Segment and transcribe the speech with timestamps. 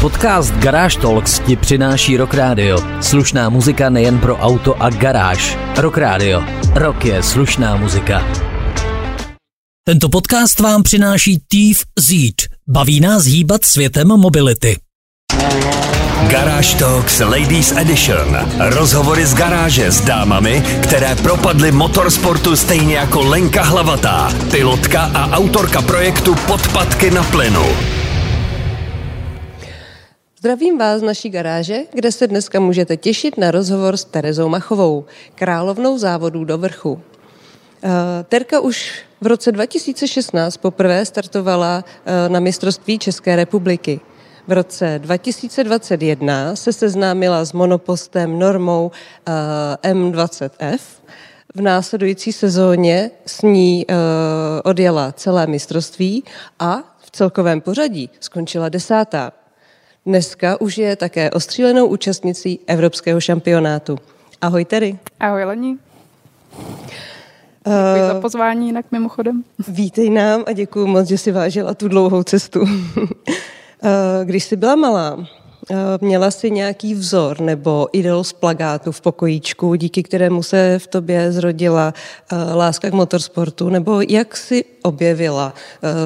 [0.00, 2.78] Podcast Garage Talks ti přináší Rock Radio.
[3.00, 5.58] Slušná muzika nejen pro auto a garáž.
[5.76, 6.42] Rock Radio.
[6.74, 8.26] Rock je slušná muzika.
[9.84, 12.34] Tento podcast vám přináší Thief Zeed.
[12.68, 14.76] Baví nás hýbat světem mobility.
[16.28, 18.36] Garage Talks Ladies Edition.
[18.58, 25.82] Rozhovory z garáže s dámami, které propadly motorsportu stejně jako Lenka Hlavatá, pilotka a autorka
[25.82, 27.97] projektu Podpadky na plynu.
[30.38, 35.04] Zdravím vás z naší garáže, kde se dneska můžete těšit na rozhovor s Terezou Machovou,
[35.34, 37.00] královnou závodů do vrchu.
[37.82, 37.88] Eh,
[38.28, 44.00] Terka už v roce 2016 poprvé startovala eh, na mistrovství České republiky.
[44.46, 48.90] V roce 2021 se seznámila s monopostem normou
[49.26, 50.80] eh, M20F.
[51.54, 53.86] V následující sezóně s ní
[54.64, 56.24] odjela celé mistrovství
[56.58, 59.37] a v celkovém pořadí skončila desátá.
[60.06, 63.98] Dneska už je také ostřílenou účastnicí Evropského šampionátu.
[64.40, 64.98] Ahoj Terry.
[65.20, 65.78] Ahoj Lení.
[67.64, 69.44] Děkuji uh, za pozvání jinak mimochodem.
[69.68, 72.60] Vítej nám a děkuji moc, že si vážila tu dlouhou cestu.
[72.60, 72.68] uh,
[74.24, 75.26] když jsi byla malá, uh,
[76.00, 81.32] měla jsi nějaký vzor nebo idol z plagátu v pokojíčku, díky kterému se v tobě
[81.32, 81.94] zrodila
[82.54, 85.54] láska k motorsportu, nebo jak jsi objevila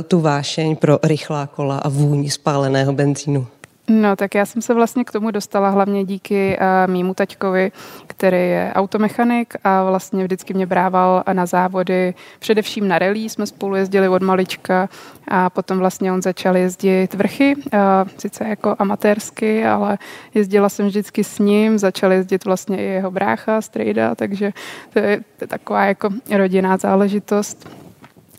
[0.09, 3.47] tu vášeň pro rychlá kola a vůni spáleného benzínu?
[3.89, 7.73] No, tak já jsem se vlastně k tomu dostala hlavně díky uh, mýmu taťkovi,
[8.07, 13.77] který je automechanik a vlastně vždycky mě brával na závody, především na relí jsme spolu
[13.77, 14.89] jezdili od malička
[15.29, 17.81] a potom vlastně on začal jezdit vrchy, uh,
[18.19, 19.99] sice jako amatérsky, ale
[20.35, 24.53] jezdila jsem vždycky s ním, začal jezdit vlastně i jeho brácha, strejda, takže
[24.93, 27.69] to je, to je taková jako rodinná záležitost.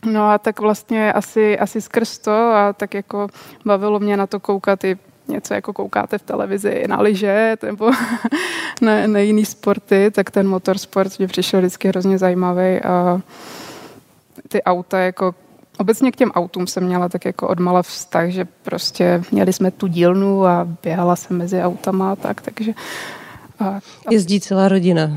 [0.04, 3.28] No a tak vlastně asi, asi skrz to a tak jako
[3.64, 4.98] bavilo mě na to koukat i
[5.28, 7.90] něco jako koukáte v televizi na lyže nebo
[8.80, 13.20] na, na jiný sporty, tak ten motorsport mě přišel vždycky hrozně zajímavý a
[14.48, 15.34] ty auta jako
[15.78, 19.86] Obecně k těm autům jsem měla tak jako odmala vztah, že prostě měli jsme tu
[19.86, 22.72] dílnu a běhala jsem mezi autama a tak, takže...
[23.58, 23.80] A, a...
[24.10, 25.10] Jezdí celá rodina.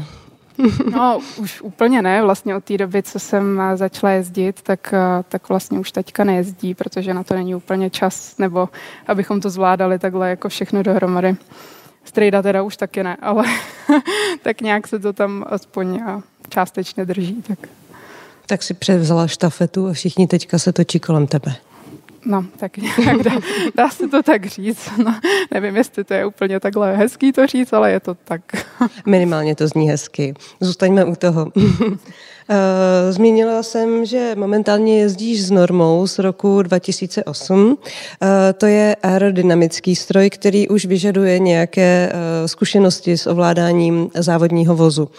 [0.92, 2.22] No, už úplně ne.
[2.22, 4.94] Vlastně od té doby, co jsem začala jezdit, tak,
[5.30, 8.70] tak vlastně už teďka nejezdí, protože na to není úplně čas, nebo
[9.08, 11.36] abychom to zvládali takhle jako všechno dohromady.
[12.04, 13.44] Strejda teda už taky ne, ale
[14.44, 16.02] tak nějak se to tam aspoň
[16.50, 17.44] částečně drží.
[17.48, 17.60] Tak.
[18.46, 21.56] tak si převzala štafetu a všichni teďka se točí kolem tebe.
[22.26, 23.32] No, tak nějak dá,
[23.76, 24.90] dá se to tak říct.
[24.98, 25.20] No,
[25.54, 28.42] nevím, jestli to je úplně takhle hezký to říct, ale je to tak.
[29.06, 30.34] Minimálně to zní hezky.
[30.60, 31.52] Zůstaňme u toho.
[32.50, 37.78] Eh, zmínila jsem, že momentálně jezdíš s normou z roku 2008.
[38.22, 45.10] Eh, to je aerodynamický stroj, který už vyžaduje nějaké eh, zkušenosti s ovládáním závodního vozu.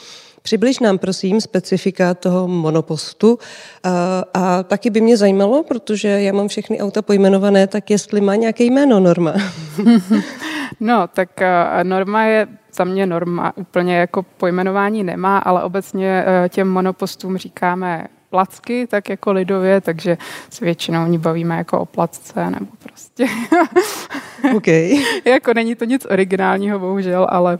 [0.48, 3.38] Přibliž nám prosím specifika toho monopostu
[3.84, 8.34] a, a taky by mě zajímalo, protože já mám všechny auta pojmenované, tak jestli má
[8.34, 9.34] nějaké jméno Norma.
[10.80, 11.28] No, tak
[11.82, 18.06] Norma je za mě norma, úplně jako pojmenování nemá, ale obecně e, těm monopostům říkáme
[18.30, 20.18] placky, tak jako lidově, takže
[20.50, 23.26] se většinou ní bavíme jako o placce nebo prostě.
[24.56, 24.66] OK.
[25.24, 27.58] jako není to nic originálního, bohužel, ale,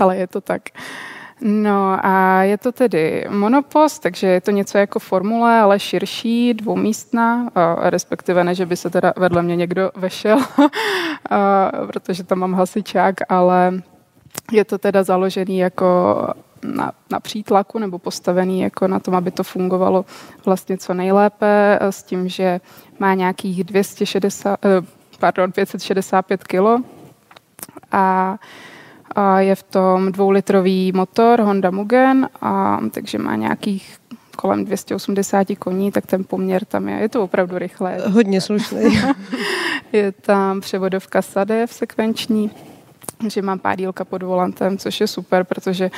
[0.00, 0.62] ale je to tak.
[0.74, 6.54] Uh, No a je to tedy monopost, takže je to něco jako formule, ale širší,
[6.54, 7.50] dvoumístná,
[7.80, 10.38] respektive ne, že by se teda vedle mě někdo vešel,
[11.86, 13.82] protože tam mám hasičák, ale
[14.52, 16.16] je to teda založený jako
[16.62, 20.04] na, na přítlaku nebo postavený jako na tom, aby to fungovalo
[20.44, 22.60] vlastně co nejlépe s tím, že
[22.98, 24.68] má nějakých 260, eh,
[25.18, 26.80] pardon, 565 kilo.
[27.92, 28.36] A
[29.18, 33.96] a je v tom dvoulitrový motor Honda Mugen, a, takže má nějakých
[34.36, 37.00] kolem 280 koní, tak ten poměr tam je.
[37.00, 37.98] Je to opravdu rychlé.
[38.06, 38.80] Hodně slušný.
[39.92, 42.50] je tam převodovka Sadev sekvenční,
[43.28, 45.90] že mám pádílka pod volantem, což je super, protože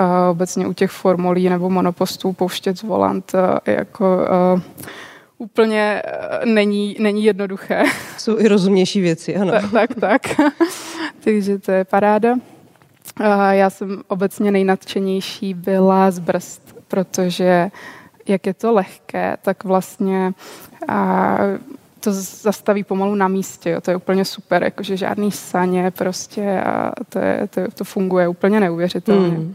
[0.00, 4.18] uh, obecně u těch formulí nebo monopostů pouštět z volant uh, jako
[4.54, 4.60] uh,
[5.38, 7.84] úplně uh, není, není jednoduché.
[8.18, 9.52] Jsou i rozumnější věci, ano.
[9.72, 10.22] tak, tak.
[11.24, 12.34] Takže to je paráda.
[13.50, 17.70] Já jsem obecně nejnadšenější byla z brzd, protože
[18.28, 20.32] jak je to lehké, tak vlastně
[20.88, 21.38] a,
[22.00, 23.70] to zastaví pomalu na místě.
[23.70, 23.80] Jo.
[23.80, 28.60] To je úplně super, jakože žádný saně prostě a to, je, to, to funguje úplně
[28.60, 29.38] neuvěřitelně.
[29.38, 29.54] Mm.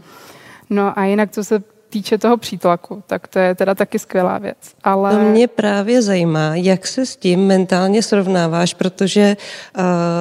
[0.70, 1.62] No a jinak, co se
[1.92, 4.56] týče toho přítlaku, tak to je teda taky skvělá věc.
[4.84, 5.12] Ale...
[5.12, 9.36] To mě právě zajímá, jak se s tím mentálně srovnáváš, protože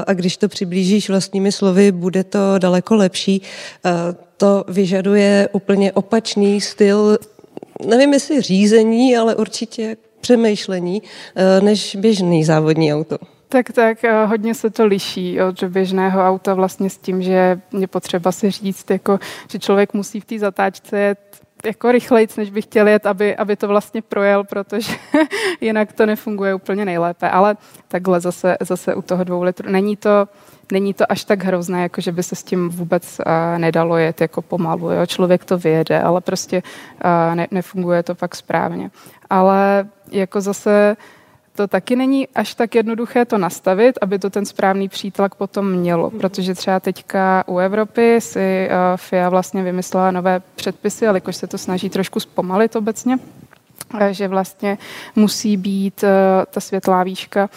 [0.07, 3.41] a když to přiblížíš vlastními slovy, bude to daleko lepší.
[4.37, 7.17] To vyžaduje úplně opačný styl,
[7.85, 11.01] nevím jestli řízení, ale určitě přemýšlení,
[11.61, 13.17] než běžný závodní auto.
[13.51, 17.87] Tak, tak, eh, hodně se to liší od běžného auta vlastně s tím, že je
[17.87, 19.19] potřeba si říct, jako,
[19.51, 23.55] že člověk musí v té zatáčce jet jako rychlejc, než bych chtěl jet, aby, aby
[23.55, 24.93] to vlastně projel, protože
[25.61, 27.29] jinak to nefunguje úplně nejlépe.
[27.29, 29.69] Ale takhle zase, zase u toho dvou litru.
[29.69, 30.27] Není to,
[30.71, 34.21] není to až tak hrozné, jako že by se s tím vůbec uh, nedalo jet
[34.21, 34.91] jako pomalu.
[34.91, 35.05] Jo?
[35.05, 36.63] Člověk to vyjede, ale prostě
[37.05, 38.91] uh, ne, nefunguje to pak správně.
[39.29, 40.97] Ale jako zase
[41.55, 46.11] to taky není až tak jednoduché to nastavit, aby to ten správný přítlak potom mělo,
[46.11, 51.47] protože třeba teďka u Evropy si uh, FIA vlastně vymyslela nové předpisy, ale jakož se
[51.47, 53.19] to snaží trošku zpomalit obecně,
[53.99, 54.77] eh, že vlastně
[55.15, 56.09] musí být uh,
[56.49, 57.49] ta světlá výška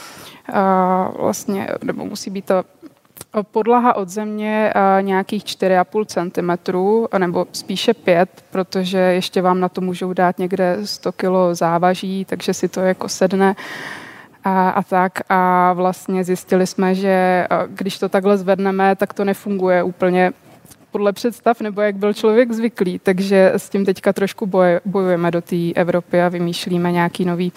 [1.18, 2.64] vlastně, nebo musí být ta
[3.42, 10.12] podlaha od země nějakých 4,5 cm, nebo spíše 5, protože ještě vám na to můžou
[10.12, 13.56] dát někde 100 kg závaží, takže si to jako sedne
[14.44, 15.12] a, a tak.
[15.28, 20.32] A vlastně zjistili jsme, že když to takhle zvedneme, tak to nefunguje úplně
[20.94, 22.98] podle představ, nebo jak byl člověk zvyklý.
[22.98, 24.46] Takže s tím teďka trošku
[24.84, 27.50] bojujeme do té Evropy a vymýšlíme nějaké nové uh,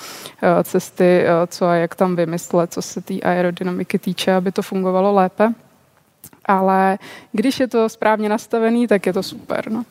[0.64, 5.14] cesty, uh, co a jak tam vymyslet, co se té aerodynamiky týče, aby to fungovalo
[5.14, 5.54] lépe
[6.46, 6.98] ale
[7.32, 9.72] když je to správně nastavený, tak je to super.
[9.72, 9.84] No.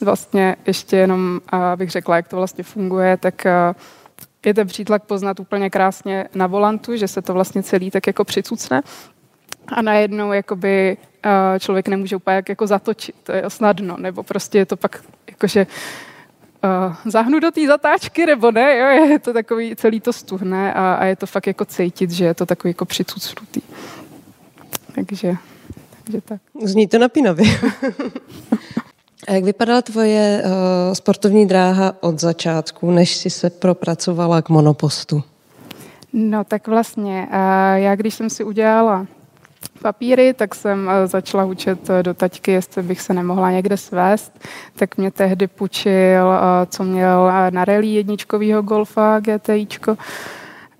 [0.00, 3.46] Vlastně ještě jenom, abych řekla, jak to vlastně funguje, tak
[4.46, 8.24] je ten přítlak poznat úplně krásně na volantu, že se to vlastně celý tak jako
[8.24, 8.82] přicucne
[9.68, 10.96] a najednou jakoby
[11.58, 15.66] člověk nemůže úplně jako zatočit, to je snadno, nebo prostě je to pak jakože
[16.64, 20.94] uh, zahnu do té zatáčky, nebo ne, jo, je to takový, celý to stuhne a,
[20.94, 23.60] a je to fakt jako cítit, že je to takový jako přicucnutý.
[24.94, 25.36] Takže
[26.06, 26.40] takže tak.
[26.62, 27.46] Zní to napínavě.
[29.28, 30.50] A jak vypadala tvoje uh,
[30.94, 35.22] sportovní dráha od začátku, než jsi se propracovala k monopostu?
[36.12, 37.36] No tak vlastně, uh,
[37.74, 39.06] já když jsem si udělala
[39.82, 44.46] papíry, tak jsem uh, začala učit do taťky, jestli bych se nemohla někde svést.
[44.76, 49.96] Tak mě tehdy půjčil, uh, co měl na rally jedničkovýho golfa GTIčko,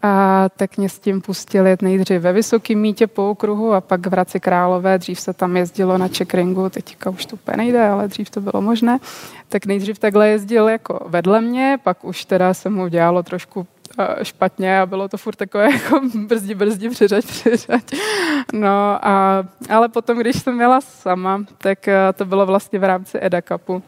[0.03, 4.11] a tak mě s tím pustili nejdřív ve Vysokém mítě po okruhu a pak v
[4.11, 4.99] Hradci Králové.
[4.99, 8.63] Dřív se tam jezdilo na checkringu, teďka už to úplně nejde, ale dřív to bylo
[8.63, 8.99] možné.
[9.49, 13.67] Tak nejdřív takhle jezdil jako vedle mě, pak už teda se mu dělalo trošku
[14.23, 17.95] špatně a bylo to furt takové jako brzdi, brzdi, přiřaď, přiřaď.
[18.53, 23.43] No a, ale potom, když jsem měla sama, tak to bylo vlastně v rámci Eda
[23.43, 23.83] Cupu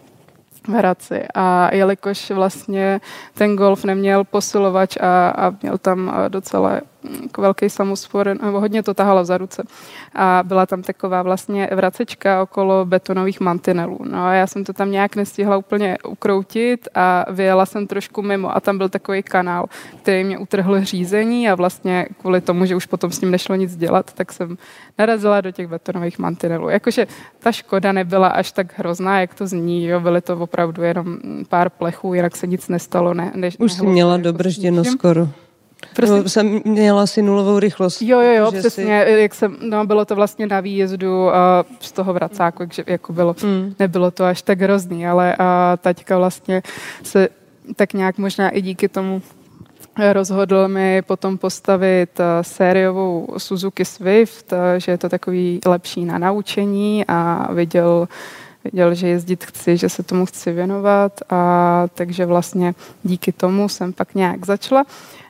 [0.69, 1.23] v Hradci.
[1.35, 3.01] A jelikož vlastně
[3.35, 6.81] ten golf neměl posilovač a, a měl tam docela
[7.23, 9.63] jako velký samospor, nebo hodně to tahalo za ruce.
[10.15, 13.99] A byla tam taková vlastně vracečka okolo betonových mantinelů.
[14.11, 18.57] No a já jsem to tam nějak nestihla úplně ukroutit a vyjela jsem trošku mimo
[18.57, 19.67] a tam byl takový kanál,
[20.03, 23.77] který mě utrhl řízení a vlastně kvůli tomu, že už potom s ním nešlo nic
[23.77, 24.59] dělat, tak jsem
[24.99, 26.69] narazila do těch betonových mantinelů.
[26.69, 27.07] Jakože
[27.39, 31.19] ta škoda nebyla až tak hrozná, jak to zní, jo, byly to opravdu jenom
[31.49, 33.15] pár plechů, jinak se nic nestalo.
[33.15, 35.29] Ne, ne, už jsi měla jako dobržděno skoro.
[35.95, 36.17] Prostě...
[36.17, 38.03] No, jsem měla si nulovou rychlost.
[38.03, 39.05] Jo, jo, jo, přesně.
[39.07, 39.21] Si...
[39.21, 43.37] Jak jsem, no, bylo to vlastně na výjezdu a z toho vracáku, takže jako bylo,
[43.43, 43.75] mm.
[43.79, 46.63] nebylo to až tak hrozný, ale a taťka vlastně
[47.03, 47.29] se
[47.77, 49.23] tak nějak možná i díky tomu
[50.13, 57.53] rozhodl mi potom postavit sériovou Suzuki Swift, že je to takový lepší na naučení a
[57.53, 58.09] viděl,
[58.65, 63.93] viděl, že jezdit chci, že se tomu chci věnovat a takže vlastně díky tomu jsem
[63.93, 64.85] pak nějak začala.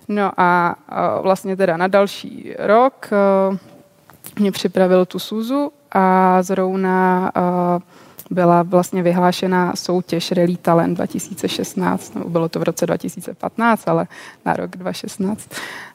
[0.09, 0.77] No a,
[1.23, 3.11] vlastně teda na další rok
[4.39, 7.33] mě připravil tu Suzu a zrovna
[8.31, 14.07] byla vlastně vyhlášena soutěž Rally Talent 2016, nebo bylo to v roce 2015, ale
[14.45, 15.51] na rok 2016.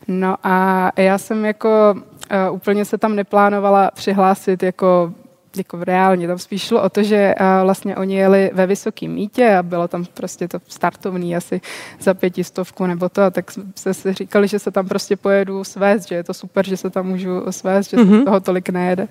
[0.07, 5.13] No a já jsem jako uh, úplně se tam neplánovala přihlásit jako
[5.57, 6.27] jako reálně.
[6.27, 10.05] Tam spíš šlo o to, že vlastně oni jeli ve vysokém mítě a bylo tam
[10.05, 11.61] prostě to startovní asi
[11.99, 16.15] za pětistovku nebo to, tak se si říkali, že se tam prostě pojedu svést, že
[16.15, 18.09] je to super, že se tam můžu svést, že mm-hmm.
[18.09, 18.25] se mhm.
[18.25, 19.07] toho tolik nejede.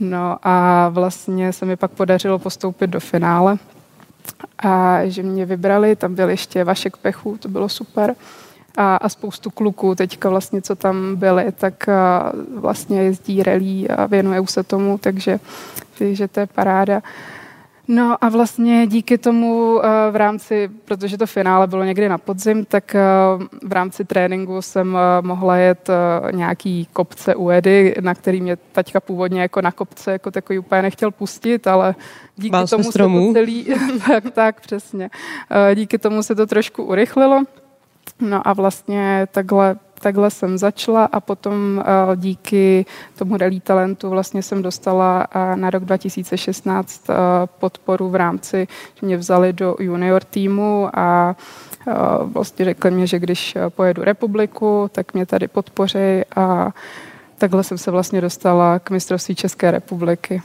[0.00, 3.56] No a vlastně se mi pak podařilo postoupit do finále
[4.58, 8.14] a že mě vybrali, tam byl ještě Vašek Pechu, to bylo super
[8.76, 14.06] a, a spoustu kluků teďka vlastně, co tam byli, tak a, vlastně jezdí relí a
[14.06, 15.40] věnují se tomu, takže
[16.12, 17.02] že to je paráda.
[17.88, 22.94] No a vlastně díky tomu v rámci, protože to finále bylo někdy na podzim, tak
[23.62, 25.90] v rámci tréninku jsem mohla jet
[26.32, 30.82] nějaký kopce u Edy, na který mě taťka původně jako na kopce jako takový úplně
[30.82, 31.94] nechtěl pustit, ale
[32.36, 33.66] díky Bál tomu se, se to celý,
[34.06, 35.10] tak, tak přesně,
[35.74, 37.42] díky tomu se to trošku urychlilo.
[38.24, 42.86] No a vlastně takhle takhle jsem začala a potom uh, díky
[43.18, 48.68] tomu rally talentu vlastně jsem dostala uh, na rok 2016 uh, eh, podporu v rámci,
[48.94, 51.36] že mě vzali do junior týmu a
[52.22, 56.72] vlastně řekli mi, že když pojedu republiku, tak mě tady podpoří a
[57.38, 60.42] takhle jsem se vlastně dostala k mistrovství České republiky.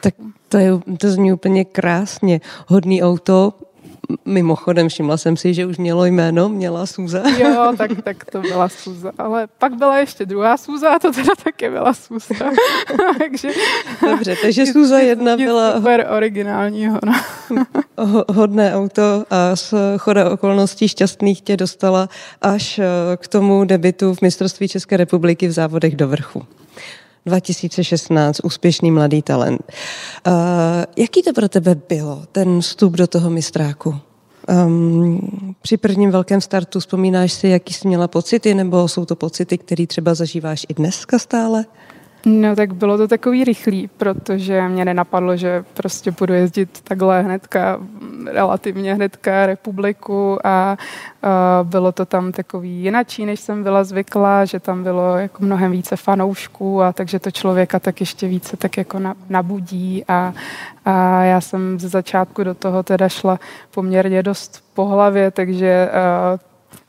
[0.00, 0.14] Tak
[0.48, 2.40] to, je, to zní úplně krásně.
[2.66, 3.52] Hodný auto,
[4.24, 7.22] Mimochodem, všimla jsem si, že už mělo jméno, měla Suza.
[7.38, 9.12] Jo, tak, tak to byla Suza.
[9.18, 12.34] Ale pak byla ještě druhá Suza a to teda taky byla Suza.
[13.18, 13.48] takže,
[14.10, 15.72] Dobře, takže Suza jedna byla...
[15.72, 16.98] Super originálního.
[17.04, 17.12] No.
[18.28, 22.08] hodné auto a s choda okolností šťastných tě dostala
[22.42, 22.84] až eh,
[23.16, 26.46] k tomu debitu v mistrovství České republiky v závodech do vrchu.
[27.26, 29.60] 2016, úspěšný mladý talent.
[30.26, 30.32] Uh,
[30.96, 33.96] jaký to pro tebe bylo, ten vstup do toho mistráku?
[34.66, 39.58] Um, při prvním velkém startu vzpomínáš si, jaký jsi měla pocity, nebo jsou to pocity,
[39.58, 41.64] které třeba zažíváš i dneska stále?
[42.26, 47.80] No tak bylo to takový rychlý, protože mě nenapadlo, že prostě budu jezdit takhle hnedka,
[48.26, 50.78] relativně hnedka republiku a
[51.24, 55.72] uh, bylo to tam takový jinačí, než jsem byla zvyklá, že tam bylo jako mnohem
[55.72, 60.34] více fanoušků a takže to člověka tak ještě více tak jako nabudí a,
[60.84, 65.90] a já jsem ze začátku do toho teda šla poměrně dost po hlavě, takže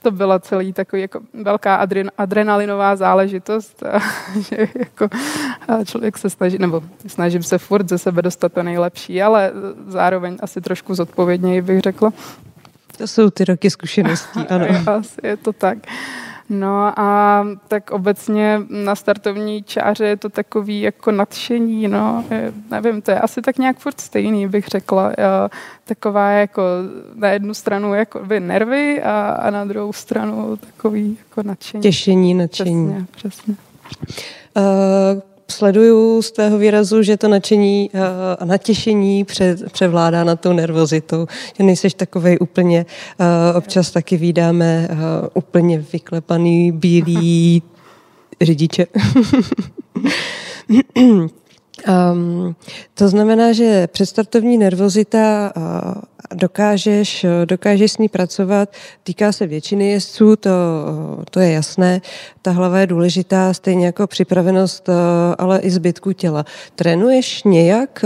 [0.04, 4.00] to byla celý takový jako velká adren, adrenalinová záležitost, a,
[4.40, 5.10] že jako
[5.68, 9.52] a člověk se snaží, nebo snažím se furt ze sebe dostat to nejlepší, ale
[9.88, 12.14] zároveň asi trošku zodpovědněji bych řekla.
[12.98, 14.66] To jsou ty roky zkušeností, ano.
[14.88, 15.78] Asi je to tak.
[16.54, 23.02] No a tak obecně na startovní čáře je to takový jako nadšení, no, je, nevím,
[23.02, 25.12] to je asi tak nějak furt stejný, bych řekla.
[25.86, 26.62] Taková jako
[27.16, 31.84] na jednu stranu jako by nervy a, a na druhou stranu takový jako nadšení.
[31.84, 33.06] Těšení, nadšení.
[33.12, 33.56] Přesně, přesně.
[34.58, 38.00] Uh, sleduju z tvého výrazu, že to nadšení eh,
[38.40, 39.26] a natěšení
[39.72, 41.28] převládá nad tou nervozitou,
[41.58, 42.86] že nejseš takovej úplně,
[43.20, 44.96] eh, občas taky vydáme eh,
[45.34, 47.64] úplně vyklepaný bílý
[48.42, 48.86] řidiče.
[51.88, 52.56] Um,
[52.94, 56.02] to znamená, že předstartovní nervozita uh,
[56.34, 58.74] dokážeš, dokážeš s ní pracovat,
[59.04, 60.50] týká se většiny jezdců, to,
[61.30, 62.02] to je jasné.
[62.42, 64.90] Ta hlava je důležitá, stejně jako připravenost,
[65.38, 66.46] ale i zbytku těla.
[66.76, 68.06] Trénuješ nějak?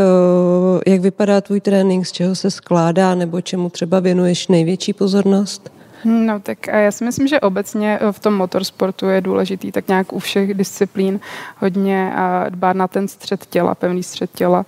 [0.87, 5.71] Jak vypadá tvůj trénink, z čeho se skládá, nebo čemu třeba věnuješ největší pozornost?
[6.05, 10.13] No tak já si myslím, že obecně eh, v tom motorsportu je důležitý tak nějak
[10.13, 11.19] u všech disciplín
[11.57, 12.13] hodně
[12.49, 14.65] dbát na ten střed těla, pevný střed těla,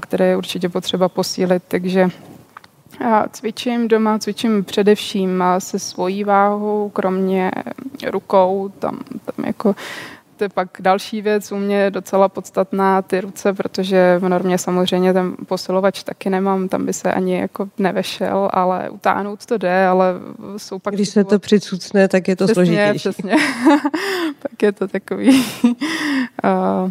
[0.00, 2.08] které je určitě potřeba posílit, takže
[3.00, 7.50] já cvičím doma, cvičím především se svojí váhou, kromě
[8.10, 9.74] rukou, tam, tam jako
[10.40, 15.12] to je pak další věc u mě docela podstatná, ty ruce, protože v normě samozřejmě
[15.12, 20.14] ten posilovač taky nemám, tam by se ani jako nevešel, ale utáhnout to jde, ale
[20.56, 20.94] jsou pak...
[20.94, 22.98] Když se to přicucne, tak je to přesně, složitější.
[22.98, 23.36] Přesně,
[24.42, 25.44] pak je to takový
[26.44, 26.90] uh,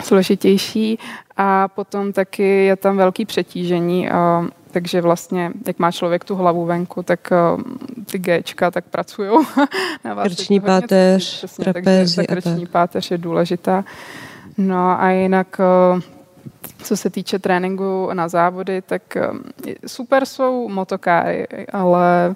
[0.02, 0.98] složitější
[1.36, 4.08] a potom taky je tam velký přetížení.
[4.10, 7.62] Uh, takže vlastně, jak má člověk tu hlavu venku, tak uh,
[8.04, 9.30] ty Gčka tak pracují
[10.04, 10.24] na vás.
[10.26, 13.84] Krční páteř, přesně, trapezi takže ta krční páteř je důležitá.
[14.58, 15.60] No a jinak,
[15.94, 16.00] uh,
[16.82, 19.38] co se týče tréninku na závody, tak uh,
[19.86, 22.34] super jsou motokáry, ale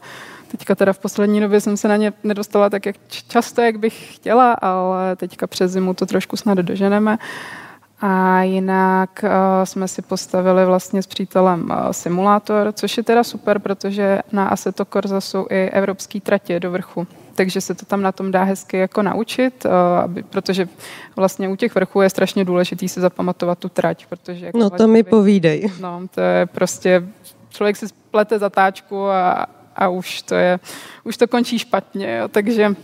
[0.51, 2.97] Teďka teda v poslední době jsem se na ně nedostala tak jak
[3.29, 7.13] často, jak bych chtěla, ale teďka přes zimu to trošku snad doženeme.
[7.13, 7.66] Uh,
[8.01, 9.31] a jinak uh,
[9.65, 14.85] jsme si postavili vlastně s přítelem uh, simulátor, což je teda super, protože na Assetto
[14.85, 17.07] Corsa jsou i evropský tratě do vrchu.
[17.35, 20.69] Takže se to tam na tom dá hezky jako naučit, uh, aby, protože
[21.17, 24.47] vlastně u těch vrchů je strašně důležitý si zapamatovat tu trať, protože...
[24.47, 25.73] Jako no to mi povídej.
[25.81, 27.09] No, to je prostě,
[27.49, 30.61] člověk si splete zatáčku a, a už to je,
[31.05, 32.75] už to končí špatně, jo, takže...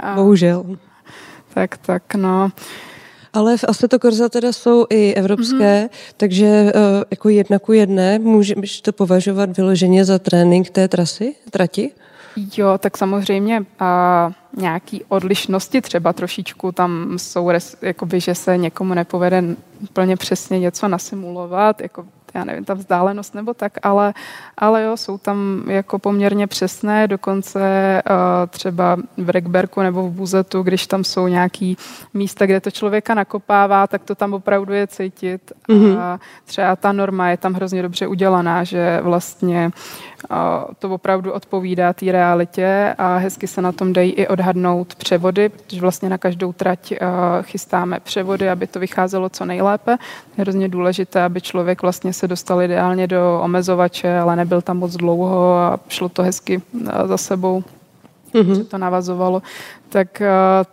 [0.00, 0.76] A, Bohužel.
[1.54, 2.50] Tak, tak, no.
[3.32, 6.14] Ale v Assetto Corsa teda jsou i evropské, mm-hmm.
[6.16, 11.90] takže uh, jako jedna ku jedné můžeš to považovat vyloženě za trénink té trasy, trati?
[12.56, 17.50] Jo, tak samozřejmě a nějaký odlišnosti třeba trošičku tam jsou,
[17.82, 19.44] jakoby, že se někomu nepovede
[19.82, 24.14] úplně přesně něco nasimulovat, jako já nevím, ta vzdálenost nebo tak, ale,
[24.58, 27.60] ale jo, jsou tam jako poměrně přesné, dokonce
[28.10, 28.16] uh,
[28.48, 31.76] třeba v Regberku nebo v Buzetu, když tam jsou nějaký
[32.14, 35.52] místa, kde to člověka nakopává, tak to tam opravdu je cítit.
[35.68, 35.98] Mm-hmm.
[35.98, 39.70] A třeba ta norma je tam hrozně dobře udělaná, že vlastně
[40.30, 40.36] uh,
[40.78, 45.80] to opravdu odpovídá té realitě a hezky se na tom dají i odhadnout převody, protože
[45.80, 46.96] vlastně na každou trať uh,
[47.42, 49.96] chystáme převody, aby to vycházelo co nejlépe.
[50.38, 54.96] Je hrozně důležité, aby člověk vlastně se dostal ideálně do omezovače, ale nebyl tam moc
[54.96, 57.64] dlouho a šlo to hezky uh, za sebou.
[58.34, 58.64] Mm-hmm.
[58.64, 59.42] To navazovalo
[59.90, 60.28] tak, eh,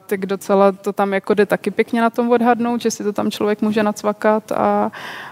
[0.05, 3.31] tak docela to tam jako jde taky pěkně na tom odhadnout, že si to tam
[3.31, 4.91] člověk může nacvakat a,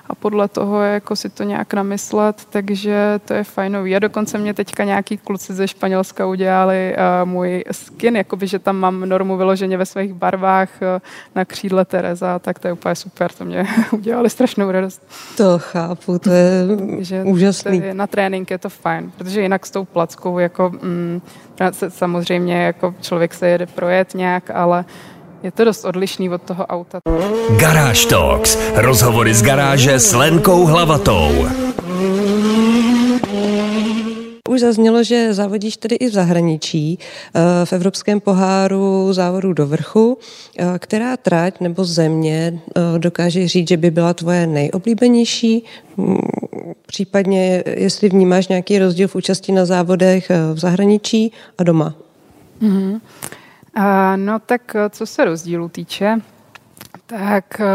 [0.10, 3.96] a podle toho jako si to nějak namyslet, takže to je fajnový.
[3.96, 8.78] A dokonce mě teďka nějaký kluci ze Španělska udělali uh, můj skin, jakoby, že tam
[8.78, 10.88] mám normu vyloženě ve svých barvách uh,
[11.36, 15.08] na křídle Tereza, tak to je úplně super, to mě udělali strašnou radost.
[15.38, 16.64] To chápu, to je
[17.00, 17.80] že úžasný.
[17.80, 21.22] To je, na trénink je to fajn, protože jinak s tou plackou jako mm,
[21.90, 24.86] samozřejmě jako člověk se jede projet nějak, ale
[25.44, 27.00] je to dost odlišný od toho auta.
[27.60, 28.58] Garáž Talks.
[28.76, 31.46] Rozhovory z garáže s Lenkou Hlavatou.
[34.50, 40.18] Už zaznělo, že závodíš tedy i v zahraničí, eh, v Evropském poháru závodu do vrchu.
[40.58, 45.64] Eh, která trať nebo země eh, dokáže říct, že by byla tvoje nejoblíbenější?
[45.98, 46.18] Mm,
[46.86, 51.96] případně, jestli vnímáš nějaký rozdíl v účasti na závodech v zahraničí a doma?
[52.62, 53.00] Mm-hmm.
[54.16, 56.22] No tak eh, co se rozdílu týče,
[57.06, 57.66] tak eh,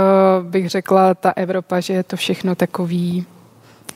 [0.42, 3.26] bych řekla ta Evropa, že je to všechno takový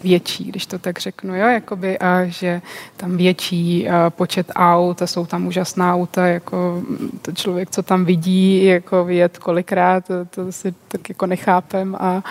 [0.02, 2.62] větší, když to tak řeknu, jo, jakoby, a že
[2.96, 6.82] tam větší počet aut a jsou tam úžasná auta, jako
[7.22, 12.22] to člověk, co tam vidí, jako vyjet kolikrát, to, to si tak jako nechápem a,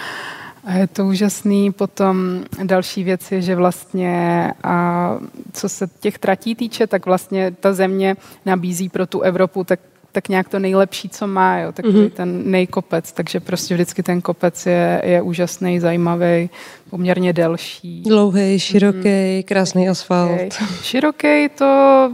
[0.65, 1.72] a je to úžasný.
[1.72, 5.17] Potom další věc je, že vlastně, a
[5.53, 8.15] co se těch tratí týče, tak vlastně ta země
[8.46, 9.79] nabízí pro tu Evropu tak
[10.13, 12.10] tak nějak to nejlepší, co má, jo, takový mm-hmm.
[12.10, 16.50] ten nejkopec, takže prostě vždycky ten kopec je, je úžasný, zajímavý,
[16.89, 18.03] poměrně delší.
[18.03, 19.44] Dlouhý, široký, mm-hmm.
[19.44, 20.31] krásný asfalt.
[20.31, 20.50] Okay.
[20.81, 21.66] Široký to,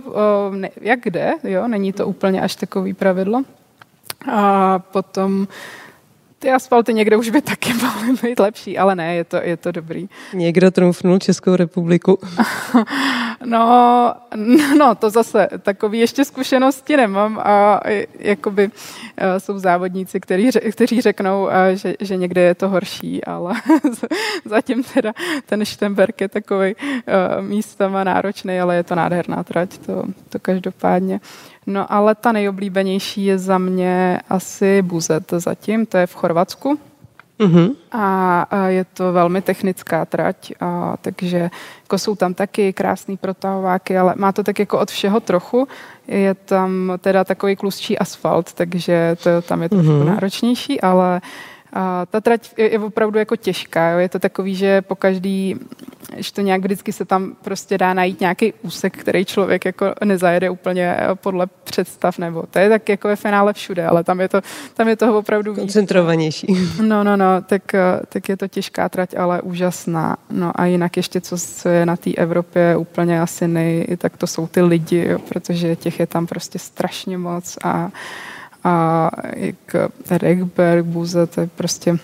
[0.05, 3.43] o, ne, jak jde, jo, není to úplně až takový pravidlo.
[4.31, 5.47] A potom
[6.39, 9.71] ty asfalty někde už by taky mohly být lepší, ale ne, je to, je to
[9.71, 10.09] dobrý.
[10.33, 12.19] Někdo trumfnul Českou republiku?
[13.45, 14.13] no,
[14.77, 17.79] no, to zase takový ještě zkušenosti nemám a
[18.19, 18.69] jakoby
[19.17, 23.53] e, jsou závodníci, který, kteří řeknou, e, že, že někde je to horší, ale
[24.45, 25.13] zatím teda
[25.45, 26.75] ten Štemberg je takový e,
[27.41, 31.19] místama náročný, ale je to nádherná trať, to, to každopádně.
[31.69, 36.79] No ale ta nejoblíbenější je za mě asi Buzet zatím, to je v Chorvatsku.
[37.39, 37.75] Mm-hmm.
[37.91, 41.49] A, a je to velmi technická trať, a, takže
[41.81, 45.67] jako jsou tam taky krásný protahováky, ale má to tak jako od všeho trochu.
[46.07, 50.05] Je tam teda takový klustší asfalt, takže to tam je trošku mm-hmm.
[50.05, 51.21] náročnější, ale
[51.73, 53.89] a ta trať je, opravdu jako těžká.
[53.89, 53.99] Jo.
[53.99, 55.55] Je to takový, že po každý,
[56.17, 60.49] že to nějak vždycky se tam prostě dá najít nějaký úsek, který člověk jako nezajede
[60.49, 64.41] úplně podle představ, nebo to je tak jako ve finále všude, ale tam je to,
[64.73, 65.59] tam je toho opravdu víc.
[65.59, 66.47] Koncentrovanější.
[66.81, 67.61] No, no, no, tak,
[68.09, 70.17] tak je to těžká trať, ale úžasná.
[70.31, 74.27] No a jinak ještě, co, co je na té Evropě úplně asi nej, tak to
[74.27, 77.89] jsou ty lidi, jo, protože těch je tam prostě strašně moc a
[78.63, 79.75] a jak
[80.11, 81.97] Regberg, Buze, to je prostě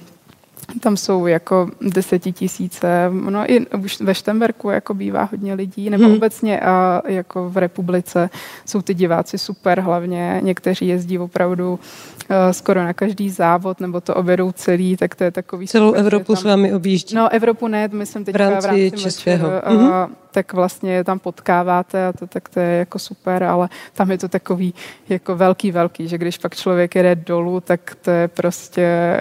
[0.79, 3.65] tam jsou jako desetitisíce, no i
[4.01, 6.13] ve Štemberku jako bývá hodně lidí, nebo hmm.
[6.13, 8.29] obecně a jako v republice
[8.65, 14.15] jsou ty diváci super, hlavně někteří jezdí opravdu uh, skoro na každý závod, nebo to
[14.15, 15.67] objedou celý, tak to je takový...
[15.67, 17.15] Celou super, Evropu tam, s vámi objíždí.
[17.15, 19.49] No Evropu ne, myslím teďka v rámci, v rámci českého.
[19.49, 20.09] Mečer, uh, mm-hmm.
[20.31, 24.17] tak vlastně je tam potkáváte a to, tak to je jako super, ale tam je
[24.17, 24.73] to takový
[25.09, 29.17] jako velký, velký, že když pak člověk jede dolů, tak to je prostě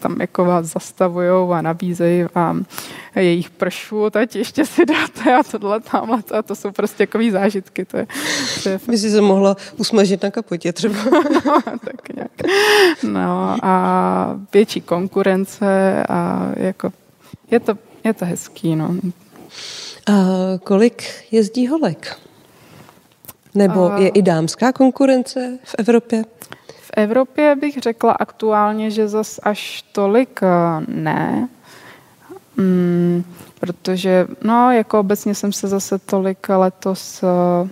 [0.00, 2.64] tam jako vás zastavujou a nabízejí vám
[3.16, 7.84] jejich pršu, teď ještě si dáte a tohle tamhle, a to jsou prostě takový zážitky.
[7.84, 8.06] To je,
[8.62, 10.94] to je By si se mohla usmažit na kapotě třeba.
[11.46, 12.30] no, tak nějak.
[13.02, 16.92] No a větší konkurence a jako
[17.50, 18.94] je to, je to hezký, no.
[20.06, 20.12] A
[20.64, 22.16] kolik jezdí holek?
[23.54, 26.24] Nebo je i dámská konkurence v Evropě?
[26.90, 30.48] V Evropě bych řekla aktuálně, že zas až tolik eh,
[30.88, 31.48] ne,
[32.56, 33.24] mm,
[33.60, 37.68] protože no, jako obecně jsem se zase tolik letos eh,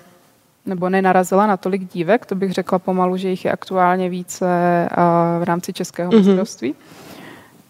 [0.66, 4.96] nebo nenarazila na tolik dívek, to bych řekla pomalu, že jich je aktuálně více eh,
[5.40, 6.26] v rámci českého mm-hmm.
[6.26, 6.74] mistrovství.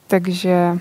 [0.07, 0.79] Takže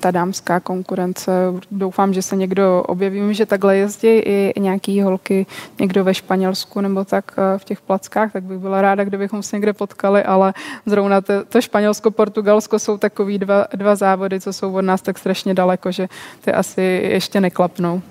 [0.00, 1.32] ta dámská konkurence.
[1.70, 3.34] Doufám, že se někdo objeví.
[3.34, 5.46] Že takhle jezdí i nějaký holky
[5.80, 9.56] někdo ve Španělsku nebo tak eh, v těch plackách, tak bych byla ráda, kdybychom se
[9.56, 10.54] někde potkali, ale
[10.86, 15.18] zrovna to, to Španělsko, Portugalsko jsou takový dva, dva závody, co jsou od nás tak
[15.18, 16.08] strašně daleko, že
[16.40, 18.02] ty asi ještě neklapnou.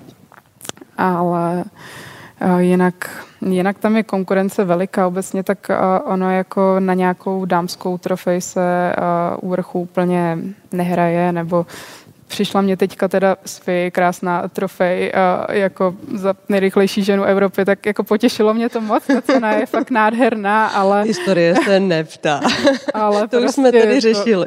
[0.96, 1.64] Ale
[2.58, 5.70] jinak Jinak tam je konkurence veliká obecně, tak
[6.04, 8.92] ono jako na nějakou dámskou trofej se
[9.40, 10.38] u vrchu úplně
[10.72, 11.66] nehraje, nebo
[12.26, 15.12] přišla mě teďka teda svý krásná trofej
[15.50, 19.90] jako za nejrychlejší ženu Evropy, tak jako potěšilo mě to moc, ta cena je fakt
[19.90, 21.02] nádherná, ale...
[21.02, 22.40] Historie se neptá.
[22.94, 24.46] ale to prostě už jsme tady to, řešili.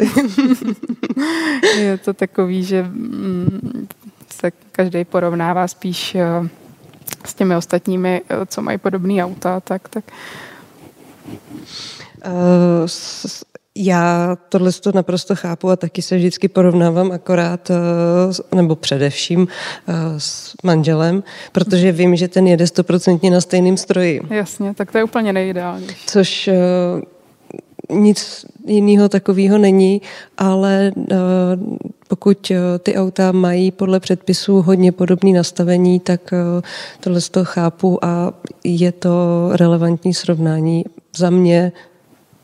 [1.78, 3.88] je to takový, že mm,
[4.30, 6.18] se každý porovnává spíš
[7.26, 10.04] s těmi ostatními, eh, co mají podobné auta, tak, tak.
[12.26, 12.88] Uh,
[13.76, 19.48] já tohle to naprosto chápu a taky se vždycky porovnávám akorát, eh, nebo především
[20.18, 24.22] s manželem, protože vím, že ten jede stoprocentně na stejným stroji.
[24.30, 26.06] Jasně, tak to je úplně nejideálnější.
[26.06, 26.50] Což
[27.90, 30.02] nic jiného takového není,
[30.38, 31.08] ale uh,
[32.08, 36.62] pokud uh, ty auta mají podle předpisů hodně podobné nastavení, tak uh,
[37.00, 40.86] tohle z toho chápu a je to relevantní srovnání.
[41.18, 41.72] Za mě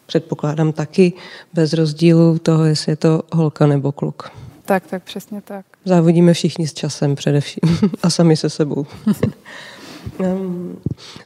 [0.05, 1.13] předpokládám taky
[1.53, 4.31] bez rozdílu toho, jestli je to holka nebo kluk.
[4.65, 5.65] Tak, tak, přesně tak.
[5.85, 7.61] Závodíme všichni s časem především
[8.03, 8.85] a sami se sebou.
[10.19, 10.77] Um,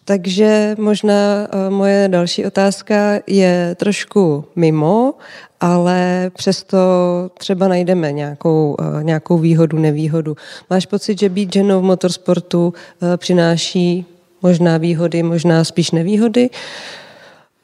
[0.06, 5.13] takže možná uh, moje další otázka je trošku mimo,
[5.60, 6.78] ale přesto
[7.38, 10.38] třeba najdeme nějakou, uh, nějakou výhodu, nevýhodu.
[10.70, 12.68] Máš pocit, že být ženou v motorsportu
[13.02, 14.06] uh, přináší
[14.42, 16.50] možná výhody, možná spíš nevýhody?
[16.50, 16.58] Uh,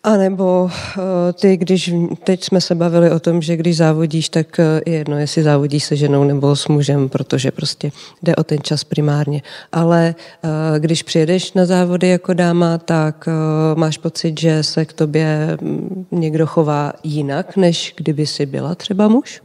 [0.06, 4.60] a nebo eh, ty, když teď jsme se bavili o tom, že když závodíš, tak
[4.60, 7.92] eh, je jedno, jestli závodíš se ženou nebo s mužem, protože prostě
[8.24, 9.42] jde o ten čas primárně.
[9.72, 13.30] Ale eh, když přijedeš na závody jako dáma, tak
[13.76, 19.08] máš pocit, že se k tobě mm, někdo chová jinak, než kdyby si byla třeba
[19.08, 19.42] muž?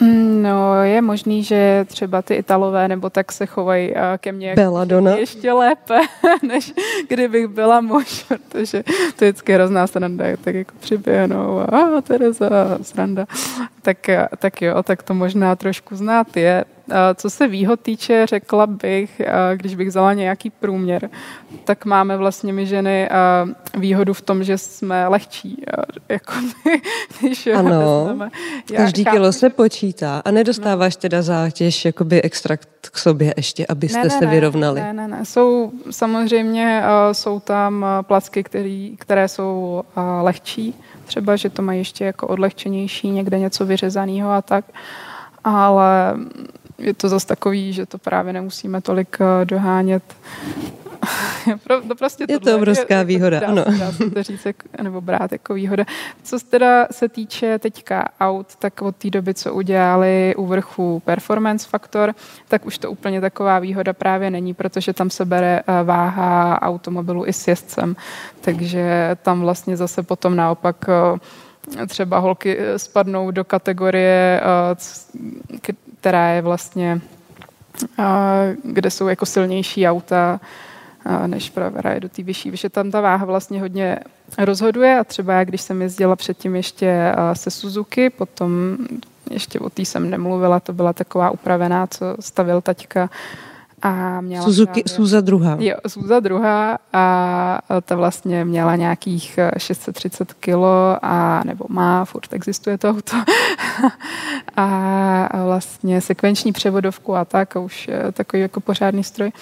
[0.00, 5.10] Mm, no, je možný, že třeba ty Italové nebo tak se chovají ke mně Belladonna.
[5.16, 6.00] ještě lépe,
[6.42, 6.74] než
[7.08, 8.82] kdybych byla muž, protože
[9.18, 12.50] to je vždycky hrozná sranda, tak jako přiběhnou a Tereza,
[12.82, 13.26] sranda.
[13.82, 14.06] Tak,
[14.38, 16.64] tak jo, tak to možná trošku znát je.
[17.14, 19.22] Co se výhod týče, řekla bych,
[19.54, 21.10] když bych vzala nějaký průměr,
[21.64, 23.08] tak máme vlastně my ženy
[23.78, 25.64] výhodu v tom, že jsme lehčí.
[26.08, 26.82] Jako my,
[27.20, 28.18] když ano,
[28.76, 31.00] každý chápu, kilo se počítá a nedostáváš no.
[31.00, 34.80] teda zátěž jakoby extrakt k sobě ještě, abyste ne, ne, se vyrovnali.
[34.80, 35.24] Ne, ne, ne.
[35.24, 39.82] Jsou samozřejmě, jsou tam placky, který, které jsou
[40.22, 40.74] lehčí,
[41.04, 44.64] třeba, že to mají ještě jako odlehčenější, někde něco vyřezaného a tak
[45.44, 46.14] ale
[46.78, 50.02] je to zase takový, že to právě nemusíme tolik eh, dohánět.
[51.88, 53.64] to prostě je to obrovská je, výhoda, dá, ano.
[53.78, 54.46] Dá se to říct,
[54.82, 55.84] nebo brát jako výhoda.
[56.22, 61.68] Co teda se týče teďka aut, tak od té doby, co udělali u vrchu Performance
[61.68, 62.14] Factor,
[62.48, 67.26] tak už to úplně taková výhoda právě není, protože tam se bere eh, váha automobilu
[67.26, 67.96] i s jezdcem.
[68.40, 71.18] Takže tam vlastně zase potom naopak eh,
[71.86, 74.40] třeba holky spadnou do kategorie,
[76.08, 77.00] která je vlastně,
[78.64, 80.40] kde jsou jako silnější auta,
[81.26, 83.98] než právě do té vyšší, že tam ta váha vlastně hodně
[84.38, 88.76] rozhoduje a třeba já, když jsem jezdila předtím ještě se Suzuki, potom
[89.30, 93.10] ještě o té jsem nemluvila, to byla taková upravená, co stavil taťka
[93.82, 95.56] a měla Suzuki, právě, Suza druhá.
[95.60, 102.78] Jo, Suza druhá a ta vlastně měla nějakých 630 kilo a nebo má, furt existuje
[102.78, 103.16] to auto
[104.56, 109.32] a vlastně sekvenční převodovku a tak a už takový jako pořádný stroj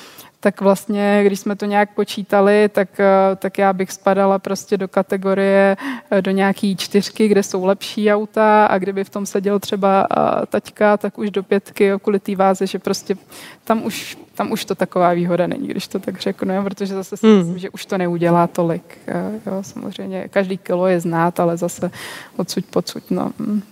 [0.40, 4.88] tak vlastně, když jsme to nějak počítali, tak, eh, tak já bych spadala prostě do
[4.88, 5.76] kategorie
[6.10, 10.46] eh, do nějaký čtyřky, kde jsou lepší auta a kdyby v tom seděl třeba eh,
[10.46, 13.16] taťka, tak už do pětky kvůli té váze, že prostě
[13.64, 17.26] tam už, tam už to taková výhoda není, když to tak řeknu, protože zase si
[17.26, 17.38] hmm.
[17.38, 18.98] myslím, že už to neudělá tolik.
[19.46, 21.90] Jo, samozřejmě každý kilo je znát, ale zase
[22.36, 23.10] odsud pocud.
[23.10, 23.32] No.
[23.38, 23.62] Hmm.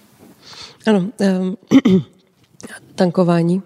[0.87, 1.57] Ano, um,
[2.95, 3.63] tankování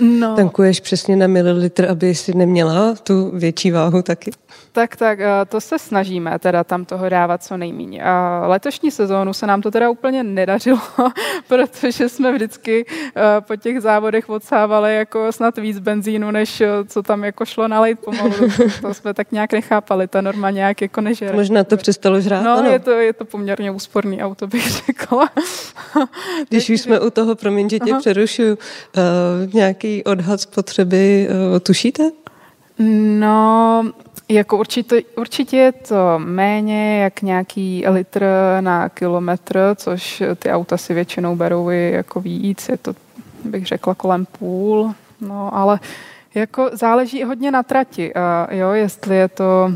[0.00, 0.36] No.
[0.36, 4.30] Tankuješ přesně na mililitr, aby si neměla tu větší váhu taky?
[4.72, 8.02] Tak, tak, eh, to se snažíme teda tam toho dávat co nejméně.
[8.02, 10.80] A letošní sezónu se nám to teda úplně nedařilo,
[11.48, 17.02] protože jsme vždycky eh, po těch závodech odsávali jako snad víc benzínu, než eh, co
[17.02, 18.34] tam jako šlo nalejt pomalu.
[18.82, 21.36] To jsme tak nějak nechápali, ta norma nějak jako nežere.
[21.36, 22.70] Možná to přestalo žrát, No, ano.
[22.70, 25.30] je to, je to poměrně úsporný auto, bych řekla.
[26.48, 28.58] Když už jsme u toho, promiň, že tě přerušuju,
[28.96, 31.28] uh, nějaký odhad spotřeby
[31.62, 32.10] tušíte?
[33.18, 33.84] No,
[34.34, 38.24] jako určitě, určitě je to méně jak nějaký litr
[38.60, 42.94] na kilometr, což ty auta si většinou berou i jako víc, je to,
[43.44, 45.80] bych řekla, kolem půl, no, ale
[46.34, 49.72] jako záleží hodně na trati, uh, jo, jestli je to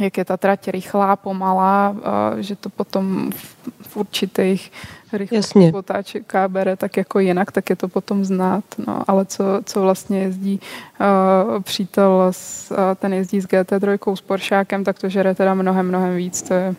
[0.00, 1.94] jak je ta trať rychlá, pomalá,
[2.40, 4.72] že to potom v, určitých
[5.12, 8.64] rychlostech otáček bere tak jako jinak, tak je to potom znát.
[8.86, 14.20] No, ale co, co vlastně jezdí uh, přítel, s, uh, ten jezdí s GT3 s
[14.20, 16.74] Poršákem, tak to žere teda mnohem, mnohem víc, to je,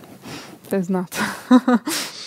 [0.70, 1.10] to je znát.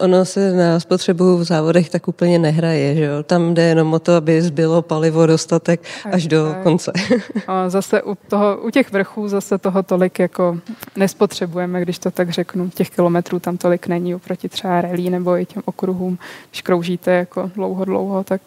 [0.00, 3.22] Ono se na spotřebu v závodech tak úplně nehraje, že jo?
[3.22, 5.80] Tam jde jenom o to, aby zbylo palivo dostatek
[6.12, 6.92] až do konce.
[7.46, 10.58] A zase u, toho, u těch vrchů zase toho tolik jako
[10.96, 12.70] nespotřebujeme, když to tak řeknu.
[12.70, 16.18] Těch kilometrů tam tolik není oproti třeba relí nebo i těm okruhům.
[16.50, 18.40] Když kroužíte jako dlouho, dlouho, tak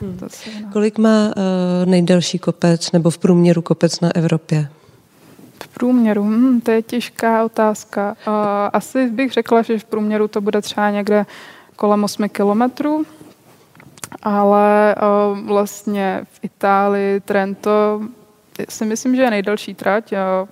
[0.00, 0.28] Hmm.
[0.72, 1.32] Kolik má uh,
[1.90, 4.68] nejdelší kopec nebo v průměru kopec na Evropě?
[5.66, 8.16] V průměru, hmm, to je těžká otázka.
[8.26, 8.34] Uh,
[8.72, 11.26] asi bych řekla, že v průměru to bude třeba někde
[11.76, 13.06] kolem 8 kilometrů,
[14.22, 18.00] ale uh, vlastně v Itálii Trento
[18.68, 20.48] si myslím, že je nejdelší trať, uh,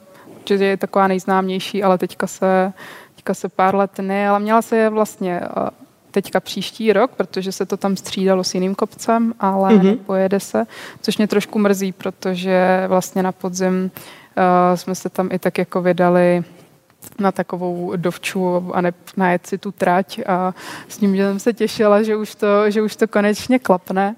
[0.48, 2.72] že je taková nejznámější, ale teďka se,
[3.14, 5.68] teďka se pár let ne, ale měla se je vlastně uh,
[6.14, 9.82] teďka příští rok, protože se to tam střídalo s jiným kopcem, ale mm-hmm.
[9.82, 10.66] nepojede se,
[11.02, 15.82] což mě trošku mrzí, protože vlastně na podzim uh, jsme se tam i tak jako
[15.82, 16.44] vydali
[17.18, 20.54] na takovou dovču a ne, najet si tu trať a
[20.88, 24.16] s že jsem se těšila, že už to, že už to konečně klapne.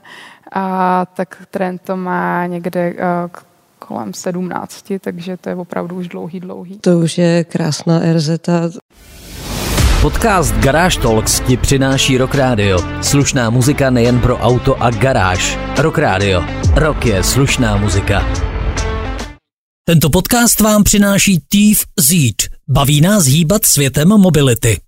[0.52, 3.30] A tak trend to má někde uh,
[3.78, 6.78] kolem 17, takže to je opravdu už dlouhý, dlouhý.
[6.78, 8.30] To už je krásná RZ.
[10.06, 12.78] Podcast Garáž Talks ti přináší Rock Radio.
[13.02, 15.58] Slušná muzika nejen pro auto a garáž.
[15.78, 16.42] Rock Radio.
[16.74, 18.22] Rock je slušná muzika.
[19.84, 22.36] Tento podcast vám přináší Thief Zeed.
[22.68, 24.80] Baví nás hýbat světem mobility.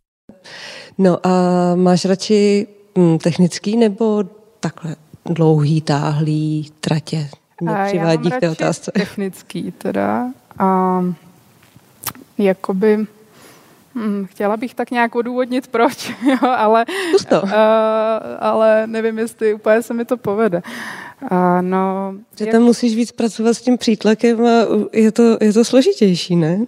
[0.99, 1.31] No a
[1.75, 2.67] máš radši
[2.99, 4.25] hm, technický nebo
[4.61, 7.29] takhle dlouhý, táhlý tratě?
[7.61, 8.91] Mě přivádí k té otázce.
[8.95, 10.27] technický teda.
[10.59, 11.01] A
[12.39, 13.07] jakoby
[13.99, 16.85] Hmm, chtěla bych tak nějak odůvodnit, proč, jo, ale,
[17.33, 17.51] uh,
[18.39, 20.63] ale nevím, jestli úplně se mi to povede.
[21.23, 21.29] Uh,
[21.61, 22.63] no, že tam jak...
[22.63, 24.51] musíš víc pracovat s tím přítlakem a
[24.93, 26.59] je to, je to složitější, ne?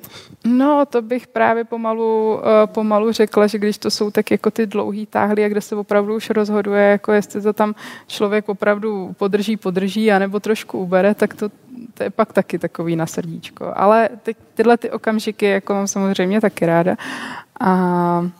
[0.44, 4.66] No, to bych právě pomalu, uh, pomalu řekla, že když to jsou tak jako ty
[4.66, 7.74] dlouhý táhly, kde se opravdu už rozhoduje, jako jestli to tam
[8.06, 11.48] člověk opravdu podrží, podrží, anebo trošku ubere, tak to,
[11.94, 13.72] to je pak taky takový na srdíčko.
[13.74, 16.96] Ale ty, tyhle ty okamžiky jako mám samozřejmě taky ráda.
[17.60, 18.30] A,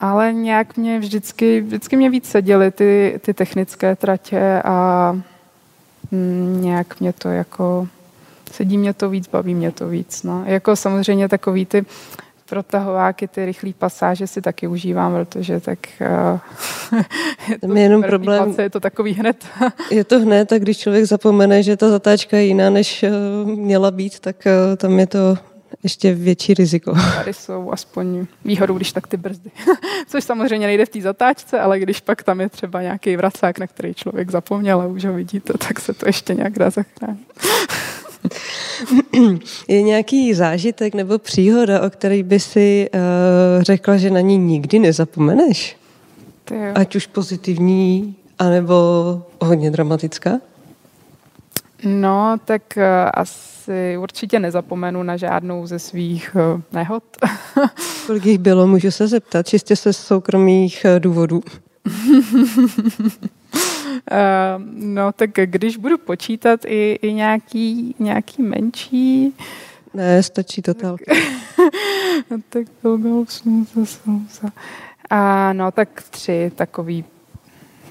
[0.00, 5.12] ale nějak mě vždycky, vždycky mě víc seděly ty, ty technické tratě a
[6.10, 7.88] mm, nějak mě to jako
[8.52, 10.22] sedí mě to víc, baví mě to víc.
[10.22, 10.44] No.
[10.46, 11.84] Jako samozřejmě takový ty
[12.48, 15.78] protahováky, ty rychlé pasáže si taky užívám, protože tak
[16.92, 17.00] uh,
[17.50, 18.44] je to jenom problém.
[18.44, 19.46] Place, je to takový hned.
[19.90, 23.04] je to hned a když člověk zapomene, že ta zatáčka je jiná, než
[23.44, 25.38] uh, měla být, tak uh, tam je to
[25.82, 26.94] ještě větší riziko.
[27.14, 29.50] Tady jsou aspoň výhodou, když tak ty brzdy.
[30.06, 33.66] Což samozřejmě nejde v té zatáčce, ale když pak tam je třeba nějaký vracák, na
[33.66, 37.26] který člověk zapomněl a už ho vidíte, tak se to ještě nějak dá zachránit.
[39.68, 44.78] Je nějaký zážitek nebo příhoda, o který by si uh, řekla, že na ní nikdy
[44.78, 45.76] nezapomeneš?
[46.74, 48.74] Ať už pozitivní, anebo
[49.40, 50.40] hodně dramatická?
[51.84, 52.82] No, tak uh,
[53.14, 53.49] asi
[53.98, 57.04] určitě nezapomenu na žádnou ze svých uh, nehod.
[58.06, 61.42] Kolik jich bylo, můžu se zeptat, čistě se soukromých uh, důvodů?
[61.86, 61.92] Uh,
[64.74, 69.34] no tak když budu počítat i, i nějaký, nějaký menší...
[69.94, 70.74] Ne, stačí to
[72.30, 74.48] no, tak golf, snůza, snůza.
[75.10, 77.04] A no tak tři, takový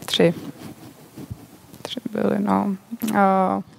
[0.06, 0.34] tři.
[1.90, 2.76] Tři byly, no.
[3.10, 3.16] Uh,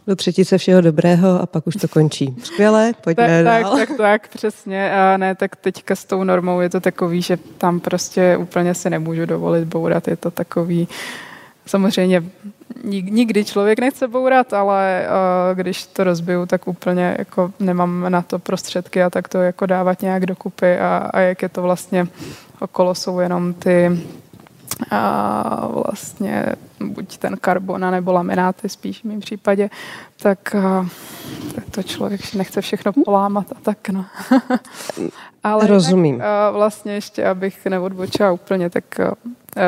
[0.06, 2.36] do třetice všeho dobrého a pak už to končí.
[2.42, 3.76] Skvěle, pojďme tak, dál.
[3.76, 4.92] Tak, tak, tak, přesně.
[4.92, 8.90] A ne, tak teďka s tou normou je to takový, že tam prostě úplně si
[8.90, 10.08] nemůžu dovolit bourat.
[10.08, 10.88] Je to takový
[11.66, 12.22] samozřejmě
[12.84, 15.06] nikdy člověk nechce bourat, ale
[15.54, 20.02] když to rozbiju, tak úplně jako nemám na to prostředky a tak to jako dávat
[20.02, 22.06] nějak dokupy a, a jak je to vlastně
[22.60, 24.00] okolo jsou jenom ty
[24.90, 26.46] a vlastně
[26.80, 29.70] buď ten karbon, nebo lamináty spíš v mém případě,
[30.22, 30.56] tak,
[31.54, 34.06] tak to člověk nechce všechno polámat a tak no.
[35.42, 36.18] Ale Rozumím.
[36.18, 38.84] Tak, vlastně ještě, abych neodbočila úplně, tak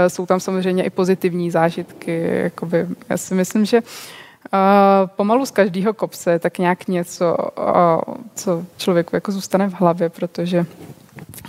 [0.09, 2.29] jsou tam samozřejmě i pozitivní zážitky.
[2.43, 3.83] Jakoby, já si myslím, že
[4.55, 10.09] Uh, pomalu z každého kopce tak nějak něco, uh, co člověku jako zůstane v hlavě,
[10.09, 10.67] protože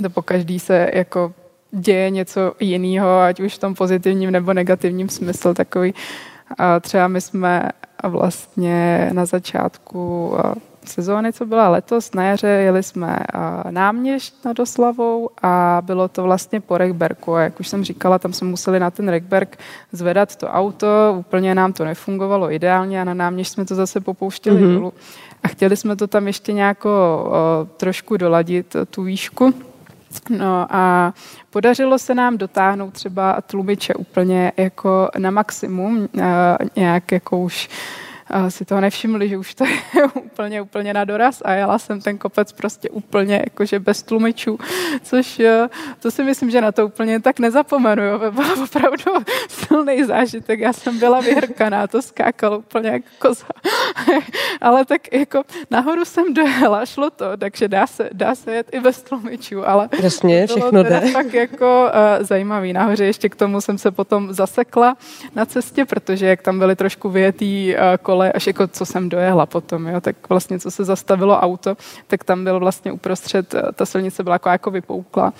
[0.01, 1.33] to po každý se jako
[1.73, 5.93] děje něco jiného, ať už v tom pozitivním nebo negativním smyslu takový.
[6.57, 7.69] A třeba my jsme
[8.03, 10.33] vlastně na začátku
[10.85, 13.19] sezóny, co byla letos na jaře, jeli jsme
[13.69, 17.35] náměšť nad Oslavou a bylo to vlastně po Rekberku.
[17.35, 19.57] A jak už jsem říkala, tam jsme museli na ten Rekberg
[19.91, 24.61] zvedat to auto, úplně nám to nefungovalo ideálně a na náměšť jsme to zase popouštěli
[24.61, 24.73] mm-hmm.
[24.73, 24.93] dolů.
[25.43, 26.83] A chtěli jsme to tam ještě nějak
[27.77, 29.53] trošku doladit, tu výšku.
[30.29, 31.13] No a
[31.53, 36.09] podařilo se nám dotáhnout třeba tlumiče úplně jako na maximum,
[36.75, 37.69] nějak jako už
[38.49, 42.17] si toho nevšimli, že už to je úplně, úplně na doraz a jela jsem ten
[42.17, 44.59] kopec prostě úplně jakože bez tlumičů,
[45.03, 45.69] což eh,
[45.99, 48.19] to si myslím, že na to úplně tak nezapomenu, jo.
[48.31, 53.45] byl opravdu silný zážitek, já jsem byla vyhrkaná, to skákalo úplně jako koza,
[54.61, 58.79] ale tak jako nahoru jsem dojela, šlo to, takže dá se, dá se jet i
[58.79, 61.01] bez tlumičů, ale Jasně, všechno jde.
[61.13, 61.83] tak jako
[62.19, 62.73] uh, zajímavý.
[62.73, 64.97] Nahoře ještě k tomu jsem se potom zasekla
[65.35, 69.09] na cestě, protože jak tam byly trošku vyjetý uh, kole ale až jako co jsem
[69.09, 73.61] dojela potom, jo, tak vlastně co se zastavilo auto, tak tam byl vlastně uprostřed, eh,
[73.75, 75.33] ta silnice byla jako, jako vypoukla.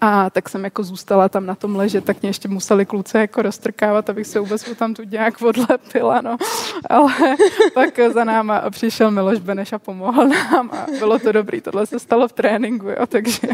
[0.00, 3.42] A tak jsem jako zůstala tam na tom leže, tak mě ještě museli kluci jako
[3.42, 6.36] roztrkávat, abych se vůbec tam tu nějak odlepila, no.
[6.90, 7.12] Ale
[7.74, 11.60] pak za náma přišel Miloš Beneš a pomohl nám a bylo to dobrý.
[11.60, 13.48] Tohle se stalo v tréninku, jo, takže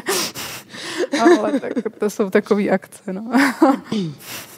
[1.23, 3.31] ale tak to jsou takové akce, no.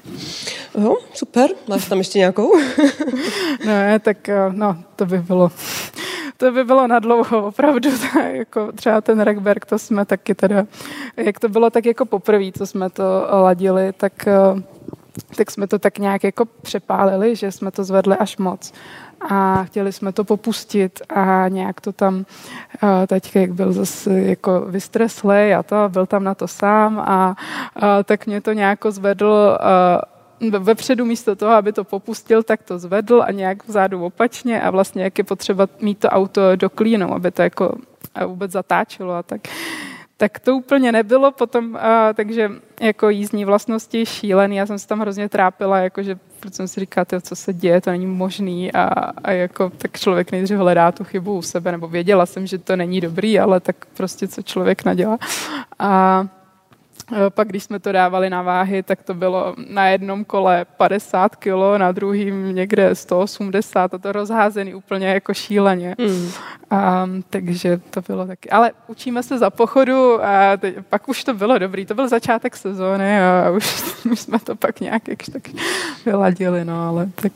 [0.79, 1.51] Jo, super.
[1.69, 2.53] Máš tam ještě nějakou?
[3.67, 5.51] ne, tak eh, no, to by bylo
[6.37, 7.91] to by bylo na dlouho, opravdu.
[8.33, 10.67] jako třeba ten Rekberg, to jsme taky teda,
[11.17, 14.63] jak to bylo tak jako poprvé, co jsme to ladili, tak, eh,
[15.37, 18.73] tak jsme to tak nějak jako přepálili, že jsme to zvedli až moc
[19.21, 22.25] a chtěli jsme to popustit a nějak to tam
[22.83, 27.37] eh, teď, jak byl zase jako vystreslej a to, byl tam na to sám a,
[27.77, 29.59] a tak mě to nějak zvedl
[30.59, 35.03] vepředu místo toho, aby to popustil, tak to zvedl a nějak vzadu opačně a vlastně
[35.03, 37.77] jak je potřeba mít to auto do klínu, aby to jako
[38.27, 39.41] vůbec zatáčelo a tak.
[40.17, 42.51] Tak to úplně nebylo potom, a, takže
[42.81, 47.07] jako jízdní vlastnosti šílený, já jsem se tam hrozně trápila, jakože protože jsem si říkala,
[47.21, 48.85] co se děje, to není možný a,
[49.25, 52.77] a jako tak člověk nejdřív hledá tu chybu u sebe, nebo věděla jsem, že to
[52.77, 55.19] není dobrý, ale tak prostě co člověk nadělá.
[55.79, 56.27] A
[57.29, 61.79] pak, když jsme to dávali na váhy, tak to bylo na jednom kole 50 kg,
[61.79, 65.95] na druhým někde 180 a to rozházený úplně jako šíleně.
[65.99, 66.31] Mm.
[66.71, 68.51] A, takže to bylo taky.
[68.51, 71.87] Ale učíme se za pochodu a teď, pak už to bylo dobrý.
[71.87, 75.43] To byl začátek sezóny a už, už jsme to pak nějak jakž tak
[76.07, 77.33] vyladili, no ale tak...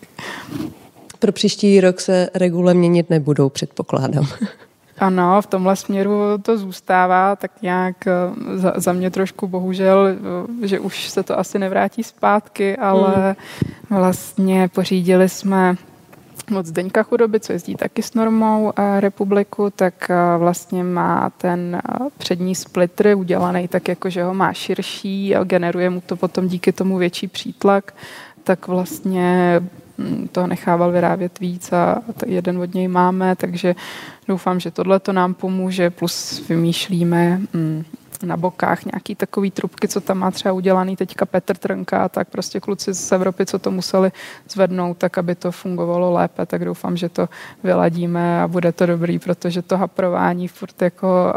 [1.19, 4.27] Pro příští rok se regule měnit nebudou, předpokládám.
[5.01, 8.13] Ano, v tomhle směru to zůstává tak nějak eh,
[8.59, 10.09] za, za mě trošku bohužel,
[10.63, 14.01] eh, že už se to asi nevrátí zpátky, ale hmm.
[14.01, 15.77] vlastně pořídili jsme
[16.59, 21.83] od Zdeňka Chudoby, co jezdí taky s normou eh, republiku, tak vlastně má ten
[22.19, 26.73] přední splitter udělaný tak, jako že ho má širší a generuje mu to potom díky
[26.73, 27.95] tomu větší přítlak,
[28.45, 29.61] tak vlastně
[30.33, 33.75] to nechával vyrábět víc a jeden od něj máme, takže
[34.31, 37.85] Doufám, že tohle to nám pomůže, plus vymýšlíme mm,
[38.23, 42.61] na bokách nějaký takový trubky, co tam má třeba udělaný teďka Petr Trnka, tak prostě
[42.61, 44.13] kluci z Evropy, co to museli
[44.51, 47.29] zvednout, tak aby to fungovalo lépe, tak doufám, že to
[47.63, 51.35] vyladíme a bude to dobrý, protože to haprování furt jako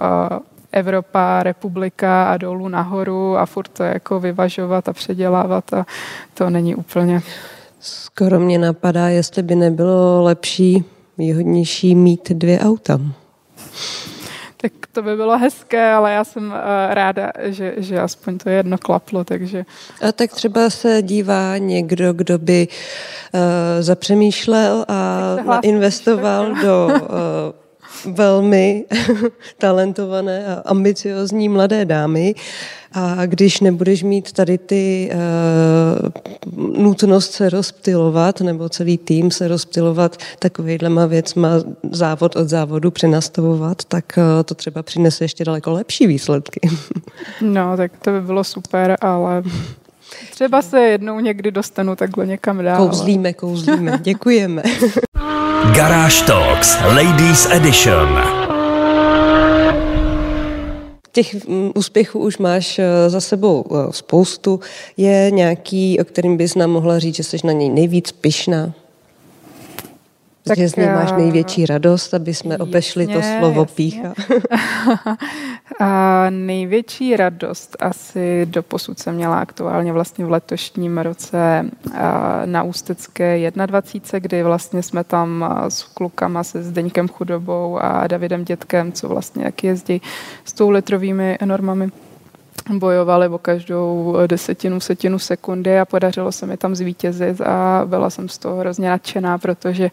[0.71, 5.85] Evropa, republika a dolů nahoru a furt to jako vyvažovat a předělávat a
[6.33, 7.21] to není úplně.
[7.85, 10.83] Skoro mě napadá, jestli by nebylo lepší
[11.17, 12.99] výhodnější mít dvě auta.
[14.57, 16.53] Tak to by bylo hezké, ale já jsem uh,
[16.89, 19.65] ráda, že, že aspoň to jedno klaplo, takže...
[20.07, 23.39] A tak třeba se dívá někdo, kdo by uh,
[23.79, 26.99] zapřemýšlel a investoval do uh,
[28.05, 28.85] velmi
[29.57, 32.35] talentované a ambiciozní mladé dámy.
[32.95, 40.17] A když nebudeš mít tady ty uh, nutnost se rozptilovat, nebo celý tým se rozptilovat
[40.39, 41.49] takovýhlema věcma,
[41.91, 46.59] závod od závodu přenastavovat, tak uh, to třeba přinese ještě daleko lepší výsledky.
[47.41, 49.43] No, tak to by bylo super, ale
[50.31, 52.87] třeba se jednou někdy dostanu takhle někam dál.
[52.87, 53.99] Kouzlíme, kouzlíme.
[54.03, 54.63] Děkujeme.
[55.75, 58.07] Garage Talks Ladies Edition.
[61.11, 64.59] Těch mm, úspěchů už máš eh, za sebou eh, spoustu.
[64.97, 68.73] Je nějaký, o kterým bys nám mohla říct, že jsi na něj nejvíc pyšná?
[70.47, 73.75] Tak, že z něj máš největší radost, aby jsme jasně, obešli to slovo jasně.
[73.75, 74.13] pícha.
[75.79, 81.65] a největší radost asi do posud jsem měla aktuálně vlastně v letošním roce
[82.45, 88.91] na Ústecké 21, kdy vlastně jsme tam s klukama se Zdeňkem Chudobou a Davidem Dětkem,
[88.91, 90.01] co vlastně jak jezdí
[90.45, 91.91] s tou litrovými normami
[92.69, 98.29] bojovali o každou desetinu, setinu sekundy a podařilo se mi tam zvítězit a byla jsem
[98.29, 99.91] z toho hrozně nadšená, protože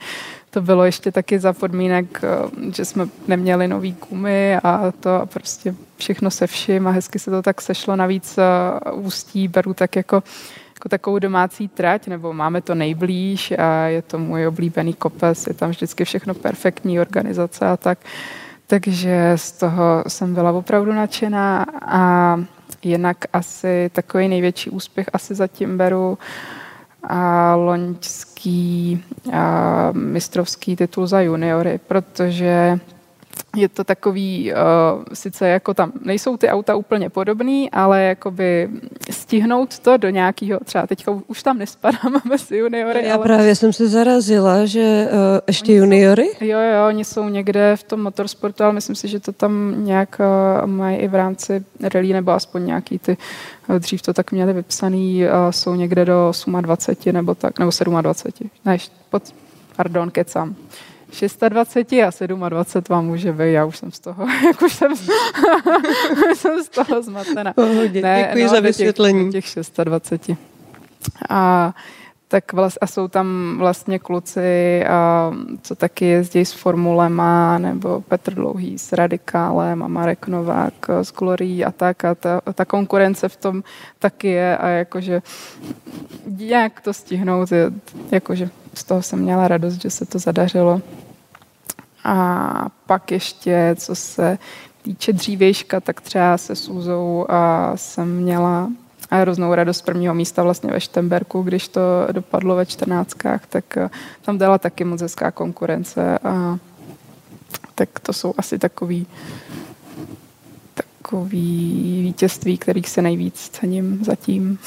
[0.50, 5.74] to bylo ještě taky za podmínek, eh, že jsme neměli nový gumy a to prostě
[5.96, 7.96] všechno se vším a hezky se to tak sešlo.
[7.96, 10.22] Navíc eh, ústí beru tak jako
[10.80, 15.54] jako takovou domácí trať, nebo máme to nejblíž a je to můj oblíbený kopec, je
[15.54, 17.98] tam vždycky všechno perfektní organizace a tak.
[18.66, 22.36] Takže z toho jsem byla opravdu nadšená a
[22.82, 26.18] jinak asi takový největší úspěch asi zatím beru
[27.02, 32.78] a loňský a mistrovský titul za juniory, protože
[33.56, 38.68] je to takový, uh, sice jako tam nejsou ty auta úplně podobný, ale jakoby
[39.10, 43.06] stihnout to do nějakého, třeba teďka už tam nespadám mezi juniory.
[43.06, 43.22] Já ale...
[43.22, 46.28] právě jsem se zarazila, že uh, ještě oni juniory?
[46.38, 49.74] Jsou, jo, jo, oni jsou někde v tom motorsportu, ale myslím si, že to tam
[49.84, 53.16] nějak uh, mají i v rámci rally, nebo aspoň nějaký ty,
[53.68, 57.70] uh, dřív to tak měli vypsaný, uh, jsou někde do 28 nebo tak, nebo
[58.00, 58.50] 27.
[58.64, 58.76] Ne,
[59.10, 59.22] pod,
[59.76, 60.56] pardon, kecam.
[61.48, 64.92] 26 a 27 vám může být, já už jsem z toho, jak už jsem,
[66.34, 67.52] jsem z toho zmatená.
[67.52, 69.32] Pohodě, ne, děkuji no, za vysvětlení.
[69.32, 70.38] Těch, těch 26.
[71.28, 71.74] A
[72.30, 75.32] tak vlast, a jsou tam vlastně kluci, a,
[75.62, 81.64] co taky jezdí s formulema, nebo Petr Dlouhý s Radikálem a Marek Novák s Glorií
[81.64, 82.04] a tak.
[82.04, 83.62] A ta, ta konkurence v tom
[83.98, 85.22] taky je a jakože
[86.38, 87.70] jak to stihnout, je,
[88.10, 90.82] jakože z toho jsem měla radost, že se to zadařilo.
[92.04, 94.38] A pak ještě, co se
[94.82, 98.68] týče dřívějška, tak třeba se Suzou a jsem měla
[99.10, 101.80] a hroznou radost prvního místa vlastně ve Štemberku, když to
[102.12, 103.90] dopadlo ve čtrnáctkách, tak eh,
[104.22, 106.58] tam dala taky moc hezká konkurence a
[107.74, 109.06] tak to jsou asi takový
[111.10, 114.58] takový vítězství, kterých se nejvíc cením zatím.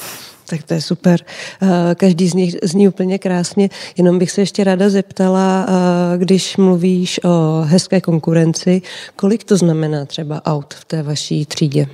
[0.46, 1.20] Tak to je super.
[1.62, 3.68] Eh, každý z nich zní úplně krásně.
[3.96, 8.82] Jenom bych se ještě ráda zeptala, eh, když mluvíš o hezké konkurenci,
[9.16, 11.86] kolik to znamená třeba aut v té vaší třídě?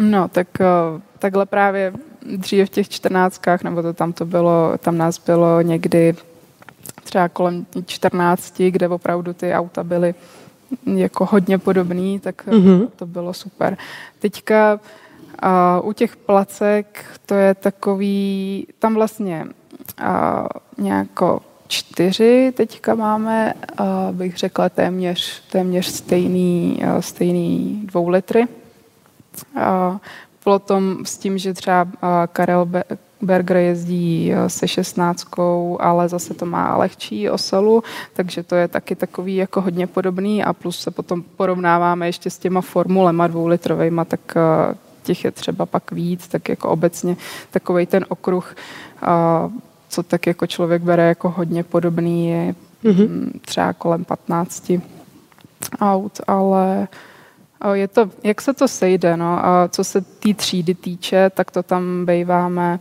[0.00, 0.64] No, tak eh,
[1.18, 1.92] takhle právě
[2.36, 6.14] dříve v těch čtrnáctkách, nebo to tam to bylo, tam nás bylo někdy
[7.04, 10.14] třeba kolem 14, kde opravdu ty auta byly
[10.86, 12.88] jako hodně podobný, tak mm-hmm.
[12.96, 13.76] to bylo super.
[14.18, 14.80] Teďka
[15.42, 19.46] a u těch placek to je takový, tam vlastně
[19.98, 20.44] a,
[20.78, 28.48] nějako čtyři teďka máme, a, bych řekla téměř, téměř stejný, a, stejný dvou litry.
[29.60, 29.98] A,
[30.44, 31.86] potom s tím, že třeba
[32.32, 32.68] Karel
[33.22, 39.36] Berger jezdí se šestnáctkou, ale zase to má lehčí oselu, takže to je taky takový
[39.36, 44.20] jako hodně podobný a plus se potom porovnáváme ještě s těma formulema dvoulitrovejma, tak
[45.02, 47.16] těch je třeba pak víc, tak jako obecně
[47.50, 48.54] takový ten okruh,
[49.88, 52.54] co tak jako člověk bere jako hodně podobný, je
[52.84, 53.30] mm-hmm.
[53.40, 54.72] třeba kolem 15
[55.80, 56.88] aut, ale
[57.72, 61.50] je to, jak se to sejde, no, a co se té tý třídy týče, tak
[61.50, 62.80] to tam bejváme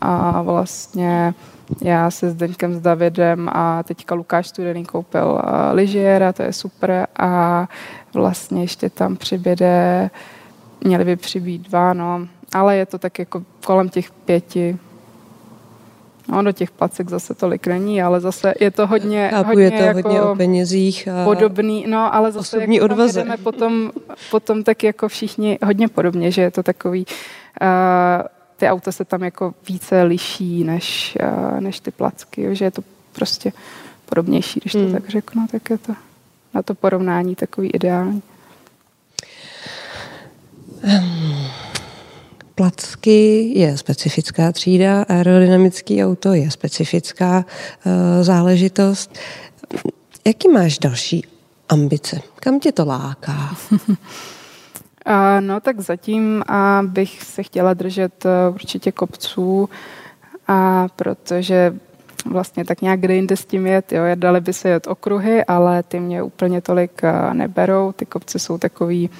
[0.00, 1.34] a vlastně
[1.80, 5.40] já se s Deňkem, s Davidem a teďka Lukáš Studený koupil
[5.72, 7.68] lyžiera, to je super a
[8.14, 10.10] vlastně ještě tam přibyde
[10.84, 14.78] měly by přibýt dva, no, ale je to tak jako kolem těch pěti.
[16.28, 19.70] No, do těch placek zase tolik není, ale zase je to hodně, Chápu, hodně, je
[19.70, 23.24] to jako hodně o penězích a podobný, no, ale zase osobní jako odvaze.
[23.42, 23.90] Potom,
[24.30, 27.06] potom tak jako všichni hodně podobně, že je to takový,
[27.62, 28.26] uh,
[28.62, 32.82] ty auta se tam jako více liší než, uh, než ty placky, že je to
[33.12, 33.52] prostě
[34.06, 34.92] podobnější, když to hmm.
[34.92, 35.92] tak řeknu, tak je to
[36.54, 38.22] na to porovnání takový ideální.
[42.54, 47.92] Placky je specifická třída, aerodynamický auto je specifická uh,
[48.22, 49.18] záležitost.
[50.24, 51.26] Jaký máš další
[51.68, 52.20] ambice?
[52.34, 53.56] Kam tě to láká?
[55.40, 56.44] No tak zatím
[56.82, 59.68] bych se chtěla držet e, určitě kopců,
[60.48, 61.74] a protože
[62.26, 65.82] vlastně tak nějak kde jinde s tím jet, jo, dali by se jet okruhy, ale
[65.82, 69.10] ty mě úplně tolik e, neberou, ty kopce jsou takový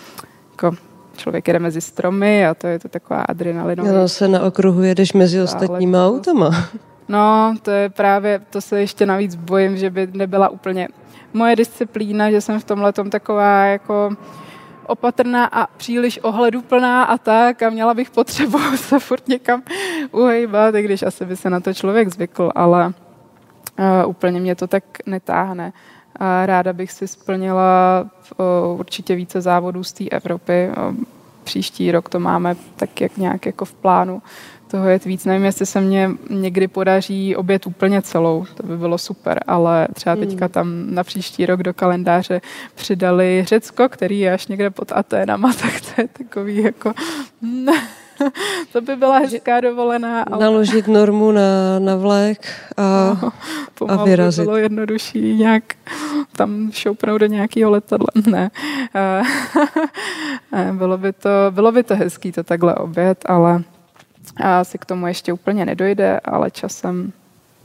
[0.50, 0.76] jako
[1.16, 3.92] člověk jede mezi stromy a to je to taková adrenalinová.
[3.92, 6.50] No, se na okruhu jedeš mezi ostatníma autama.
[7.08, 10.88] No, to je právě, to se ještě navíc bojím, že by nebyla úplně
[11.32, 14.10] moje disciplína, že jsem v tomhle taková jako
[14.86, 19.62] opatrná a příliš ohleduplná a tak a měla bych potřebu se furt někam
[20.10, 24.66] uhejbat, i když asi by se na to člověk zvykl, ale uh, úplně mě to
[24.66, 25.72] tak netáhne.
[26.16, 28.04] A ráda bych si splnila
[28.72, 30.70] uh, určitě více závodů z té Evropy.
[30.90, 30.94] Uh,
[31.44, 34.22] příští rok to máme tak jak nějak jako v plánu
[34.72, 35.24] toho jet víc.
[35.24, 40.16] Nevím, jestli se mně někdy podaří obět úplně celou, to by bylo super, ale třeba
[40.16, 40.52] teďka hmm.
[40.52, 42.40] tam na příští rok do kalendáře
[42.74, 46.92] přidali Řecko, který je až někde pod Aténama, tak to je takový jako...
[48.72, 50.22] to by byla hezká dovolená.
[50.22, 50.44] Ale...
[50.44, 52.82] Naložit normu na, na vlek a,
[53.22, 54.40] no, a vyrazit.
[54.40, 55.64] by bylo jednodušší nějak
[56.36, 58.08] tam šoupnout do nějakého letadla.
[58.26, 58.50] Ne.
[60.72, 63.62] bylo, by to, bylo by to hezký to takhle obět, ale
[64.36, 67.12] asi k tomu ještě úplně nedojde, ale časem,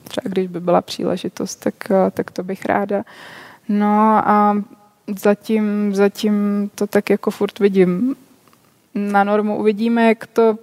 [0.04, 1.76] třeba když by byla příležitost, tak,
[2.12, 3.04] tak to bych ráda.
[3.70, 4.58] No a
[5.16, 8.16] zatím, zatím to tak jako furt vidím.
[8.96, 10.58] Na normu uvidíme, jak, to,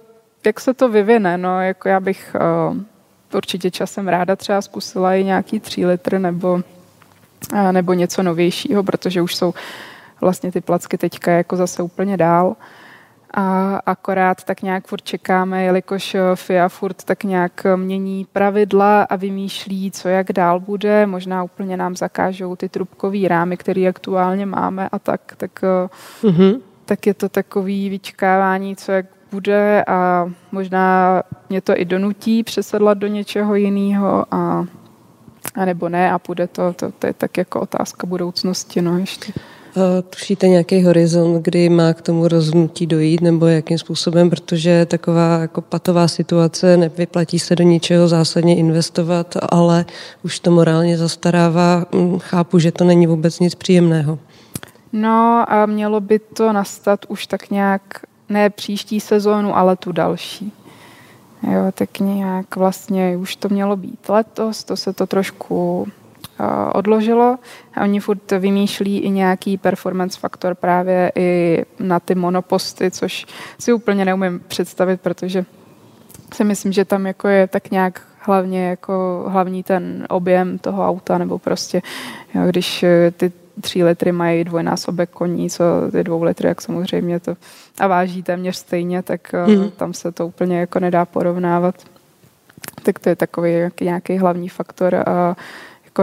[0.45, 1.37] jak se to vyvine.
[1.37, 2.35] No, jako já bych
[2.71, 2.77] uh,
[3.33, 6.53] určitě časem ráda třeba zkusila i nějaký tři litr nebo,
[7.53, 9.53] uh, nebo něco novějšího, protože už jsou
[10.21, 12.55] vlastně ty placky teďka jako zase úplně dál.
[13.37, 19.03] A akorát tak nějak furt čekáme, jelikož eh, FIA furt tak nějak eh, mění pravidla
[19.03, 21.05] a vymýšlí, co jak dál bude.
[21.05, 25.51] Možná úplně nám zakážou ty trubkový rámy, které aktuálně máme a tak, tak,
[26.23, 26.59] mm-hmm.
[26.85, 32.97] tak je to takový vyčkávání, co jak bude a možná mě to i donutí přesedlat
[32.97, 34.65] do něčeho jiného a,
[35.55, 39.33] a nebo ne a půjde to, to, to je tak jako otázka budoucnosti, no ještě.
[40.09, 45.61] Tušíte nějaký horizont, kdy má k tomu rozhodnutí dojít, nebo jakým způsobem, protože taková jako
[45.61, 49.85] patová situace, nevyplatí se do ničeho zásadně investovat, ale
[50.23, 51.85] už to morálně zastarává.
[51.95, 54.19] Hm, chápu, že to není vůbec nic příjemného.
[54.93, 57.81] No a mělo by to nastat už tak nějak,
[58.29, 60.51] ne příští sezónu, ale tu další.
[61.51, 65.87] Jo, tak nějak vlastně už to mělo být letos, to se to trošku
[66.73, 67.37] odložilo
[67.73, 73.25] a oni furt vymýšlí i nějaký performance faktor právě i na ty monoposty, což
[73.59, 75.45] si úplně neumím představit, protože
[76.33, 81.17] si myslím, že tam jako je tak nějak hlavně jako hlavní ten objem toho auta,
[81.17, 81.81] nebo prostě,
[82.35, 87.19] jo, když eh, ty tři litry mají dvojnásobek koní, co ty dvou litry, jak samozřejmě
[87.19, 87.35] to
[87.79, 89.71] a váží téměř stejně, tak mm.
[89.71, 91.75] tam se to úplně jako nedá porovnávat.
[92.83, 93.51] Tak to je takový
[93.81, 95.35] nějaký hlavní faktor a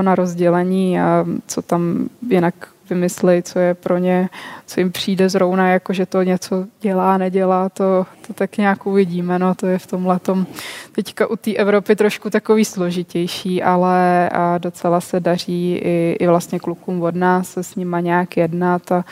[0.01, 2.55] na rozdělení a co tam jinak
[2.91, 4.29] vymyslej, co je pro ně,
[4.67, 9.39] co jim přijde zrovna, jako že to něco dělá, nedělá, to, to tak nějak uvidíme.
[9.39, 10.47] No, to je v tom
[10.93, 16.59] teďka u té Evropy trošku takový složitější, ale a docela se daří i, i vlastně
[16.59, 19.05] klukům od nás se s nima nějak jednat a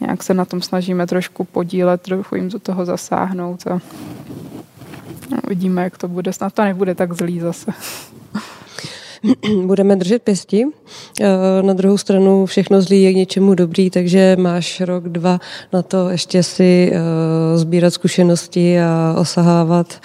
[0.00, 3.80] nějak se na tom snažíme trošku podílet, trochu jim do toho zasáhnout a
[5.46, 6.32] uvidíme, jak to bude.
[6.32, 7.72] Snad to nebude tak zlý zase.
[9.66, 10.64] budeme držet pěsti.
[11.20, 15.40] Eh, na druhou stranu všechno zlý je k něčemu dobrý, takže máš rok, dva
[15.72, 20.00] na to ještě si eh, sbírat zkušenosti a osahávat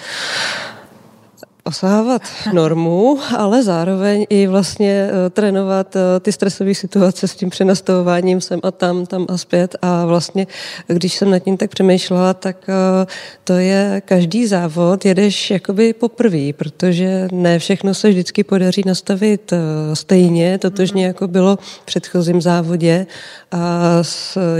[1.64, 8.40] osávat normu, ale zároveň i vlastně uh, trénovat uh, ty stresové situace s tím přenastavováním
[8.40, 9.76] sem a tam, tam a zpět.
[9.82, 10.46] A vlastně,
[10.86, 13.06] když jsem nad tím tak přemýšlela, tak uh,
[13.44, 19.52] to je každý závod, jedeš jakoby poprvé, protože ne všechno se vždycky podaří nastavit
[19.94, 23.06] stejně, totožně jako bylo v předchozím závodě.
[23.52, 23.82] A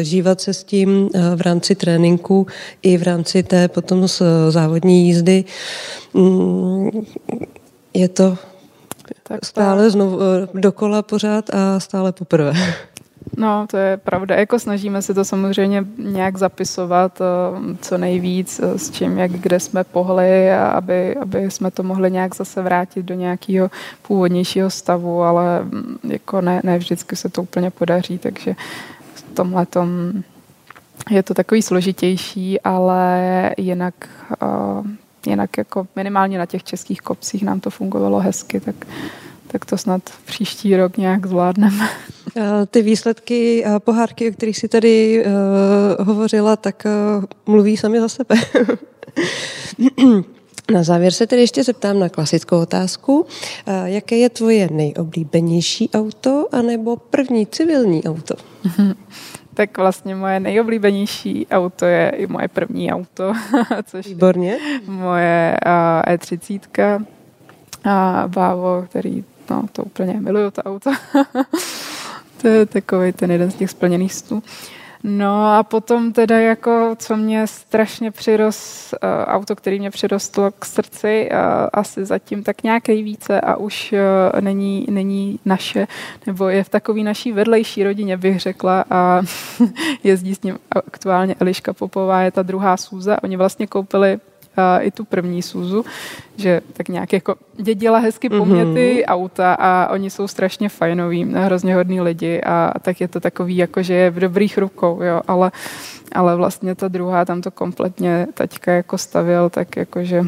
[0.01, 2.47] žívat se s tím v rámci tréninku
[2.83, 4.07] i v rámci té potom
[4.49, 5.45] závodní jízdy
[6.15, 6.92] mm,
[7.95, 8.39] je to
[9.23, 12.53] tak stále znovu eh, dokola pořád a stále poprvé.
[13.37, 14.35] No, to je pravda.
[14.35, 19.61] Jako snažíme se to samozřejmě nějak zapisovat eh, co nejvíc, eh, s čím, jak kde
[19.61, 23.71] jsme pohli, aby, aby jsme to mohli nějak zase vrátit do nějakého
[24.03, 28.55] původnějšího stavu, ale mm, jako ne, ne vždycky se to úplně podaří, takže
[29.15, 29.67] v tomhle
[31.11, 33.95] je to takový složitější, ale jinak,
[35.27, 38.87] jinak jako minimálně na těch českých kopcích nám to fungovalo hezky, tak
[39.53, 41.89] tak to snad příští rok nějak zvládneme.
[42.71, 46.87] Ty výsledky pohárky, o kterých si tady uh, hovořila, tak
[47.19, 48.35] uh, mluví sami za sebe.
[50.73, 53.21] Na závěr se tedy ještě zeptám na klasickou otázku.
[53.21, 53.27] Uh,
[53.85, 58.35] jaké je tvoje nejoblíbenější auto anebo první civilní auto?
[59.55, 63.33] tak vlastně moje nejoblíbenější auto je i moje první auto,
[63.85, 64.59] což Výborně.
[64.87, 67.05] moje uh, E30
[67.85, 70.91] a Bávo, který no to úplně miluju to auto.
[72.43, 74.43] to je takový ten jeden z těch splněných snů.
[75.05, 80.65] No a potom teda jako, co mě strašně přirost, uh, auto, který mě přirostlo k
[80.65, 81.39] srdci, uh,
[81.73, 85.87] asi zatím tak nějaký více a už uh, není, není naše,
[86.27, 89.23] nebo je v takový naší vedlejší rodině, bych řekla a
[90.05, 93.23] jezdí s ním aktuálně Eliška Popová, je ta druhá Suza.
[93.23, 94.19] Oni vlastně koupili
[94.81, 95.85] i tu první Suzu,
[96.37, 99.05] že tak nějak jako dědila hezky po mě ty mm-hmm.
[99.07, 103.83] auta a oni jsou strašně fajnoví, hrozně hodní lidi a tak je to takový jako,
[103.83, 105.53] že je v dobrých rukou, jo, ale,
[106.13, 110.23] ale vlastně ta druhá tam to kompletně taťka jako stavil, tak jakože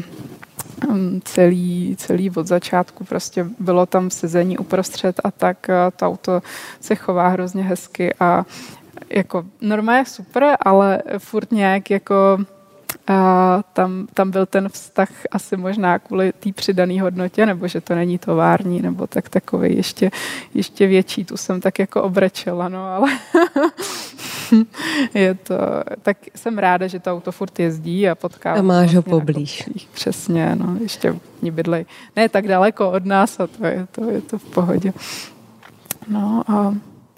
[0.89, 6.41] mm, celý, celý od začátku prostě bylo tam sezení uprostřed a tak a to auto
[6.79, 8.45] se chová hrozně hezky a
[9.09, 12.37] jako normálně super, ale furt nějak jako
[13.07, 17.95] a tam, tam byl ten vztah asi možná kvůli té přidané hodnotě, nebo že to
[17.95, 20.11] není tovární, nebo tak takový ještě,
[20.53, 21.25] ještě větší.
[21.25, 23.11] Tu jsem tak jako obrečela, no ale
[25.13, 25.55] je to,
[26.01, 28.59] tak jsem ráda, že to auto furt jezdí a potkávám.
[28.59, 29.69] A máš ho poblíž.
[29.93, 31.85] Přesně, no, ještě v bydlej.
[32.15, 34.93] Ne tak daleko od nás a to je to, je to v pohodě.
[36.07, 36.75] No a,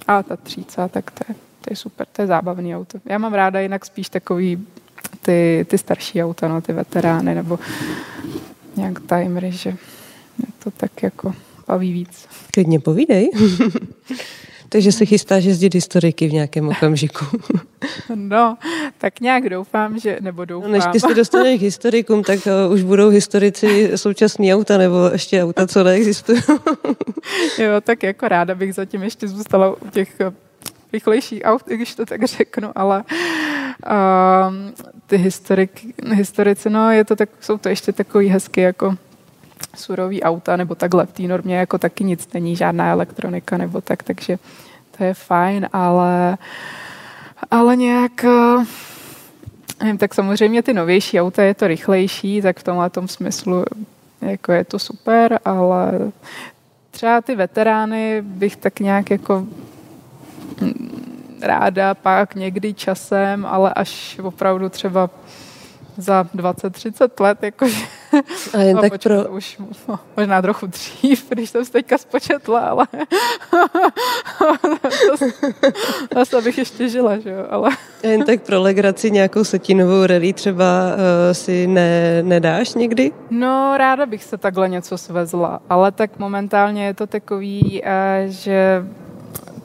[0.07, 2.97] a ta tříca, tak to je, to je super, to je zábavný auto.
[3.05, 4.67] Já mám ráda jinak spíš takový
[5.21, 7.59] ty, ty starší auta, no, ty veterány, nebo
[8.75, 9.69] nějak timery, že
[10.39, 11.33] je to tak jako
[11.67, 12.27] baví víc.
[12.53, 13.31] Klidně povídej.
[14.69, 17.25] Takže se chystáš jezdit historiky v nějakém okamžiku.
[18.15, 18.57] No,
[18.97, 20.71] tak nějak doufám, že, nebo doufám.
[20.71, 25.09] No, než ty se dostaneš k historikům, tak uh, už budou historici současný auta, nebo
[25.13, 26.41] ještě auta, co neexistují.
[27.57, 30.21] jo, tak jako ráda bych zatím ještě zůstala u těch
[30.93, 33.56] rychlejší aut, když to tak řeknu, ale uh,
[35.07, 38.95] ty historik, historici, no je to tak, jsou to ještě takový hezky jako
[39.75, 44.03] surový auta, nebo takhle v té normě jako taky nic není, žádná elektronika nebo tak,
[44.03, 44.37] takže
[44.97, 46.37] to je fajn, ale
[47.51, 48.25] ale nějak
[49.79, 53.65] nevím, tak samozřejmě ty novější auta je to rychlejší, tak v tomhle tom smyslu
[54.21, 56.11] jako je to super, ale
[56.91, 59.47] třeba ty veterány bych tak nějak jako
[61.41, 65.09] ráda pak někdy časem, ale až opravdu třeba
[65.97, 67.77] za 20-30 let, jakože
[68.53, 69.29] a jen tak pro...
[69.29, 69.57] už
[69.87, 72.87] no, možná trochu dřív, když jsem se teďka spočetla, ale
[76.15, 77.69] zase bych ještě žila, že jo, ale...
[78.03, 83.11] A jen tak pro legraci nějakou setinovou rally třeba uh, si ne, nedáš někdy?
[83.29, 88.85] No, ráda bych se takhle něco svezla, ale tak momentálně je to takový, uh, že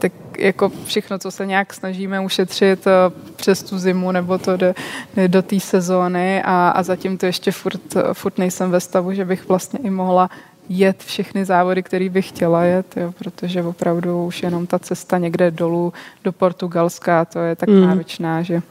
[0.02, 2.90] tak jako všechno, co se nějak snažíme ušetřit eh,
[3.36, 4.74] přes tu zimu nebo to jde,
[5.16, 7.80] jde do té sezóny a, a zatím to ještě furt,
[8.12, 10.30] furt nejsem ve stavu, že bych vlastně i mohla
[10.68, 15.50] jet všechny závody, které bych chtěla jet, jo, protože opravdu už jenom ta cesta někde
[15.50, 15.92] dolů
[16.24, 17.80] do Portugalska, to je tak mm.
[17.80, 18.62] náročná, že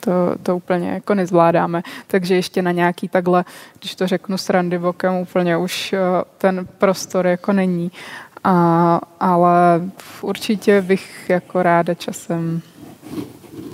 [0.00, 1.82] to, to úplně jako nezvládáme.
[2.06, 3.44] Takže ještě na nějaký takhle,
[3.78, 5.98] když to řeknu s randy bokem, úplně už eh,
[6.38, 7.90] ten prostor jako není.
[8.44, 9.82] A, ale
[10.20, 12.62] určitě bych jako ráda časem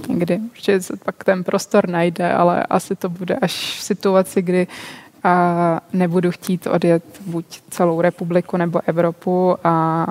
[0.08, 4.66] někdy, že se pak ten prostor najde, ale asi to bude až v situaci, kdy
[5.26, 10.06] a nebudu chtít odjet buď celou republiku nebo Evropu a,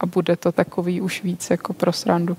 [0.00, 2.36] a bude to takový už víc jako pro srandu.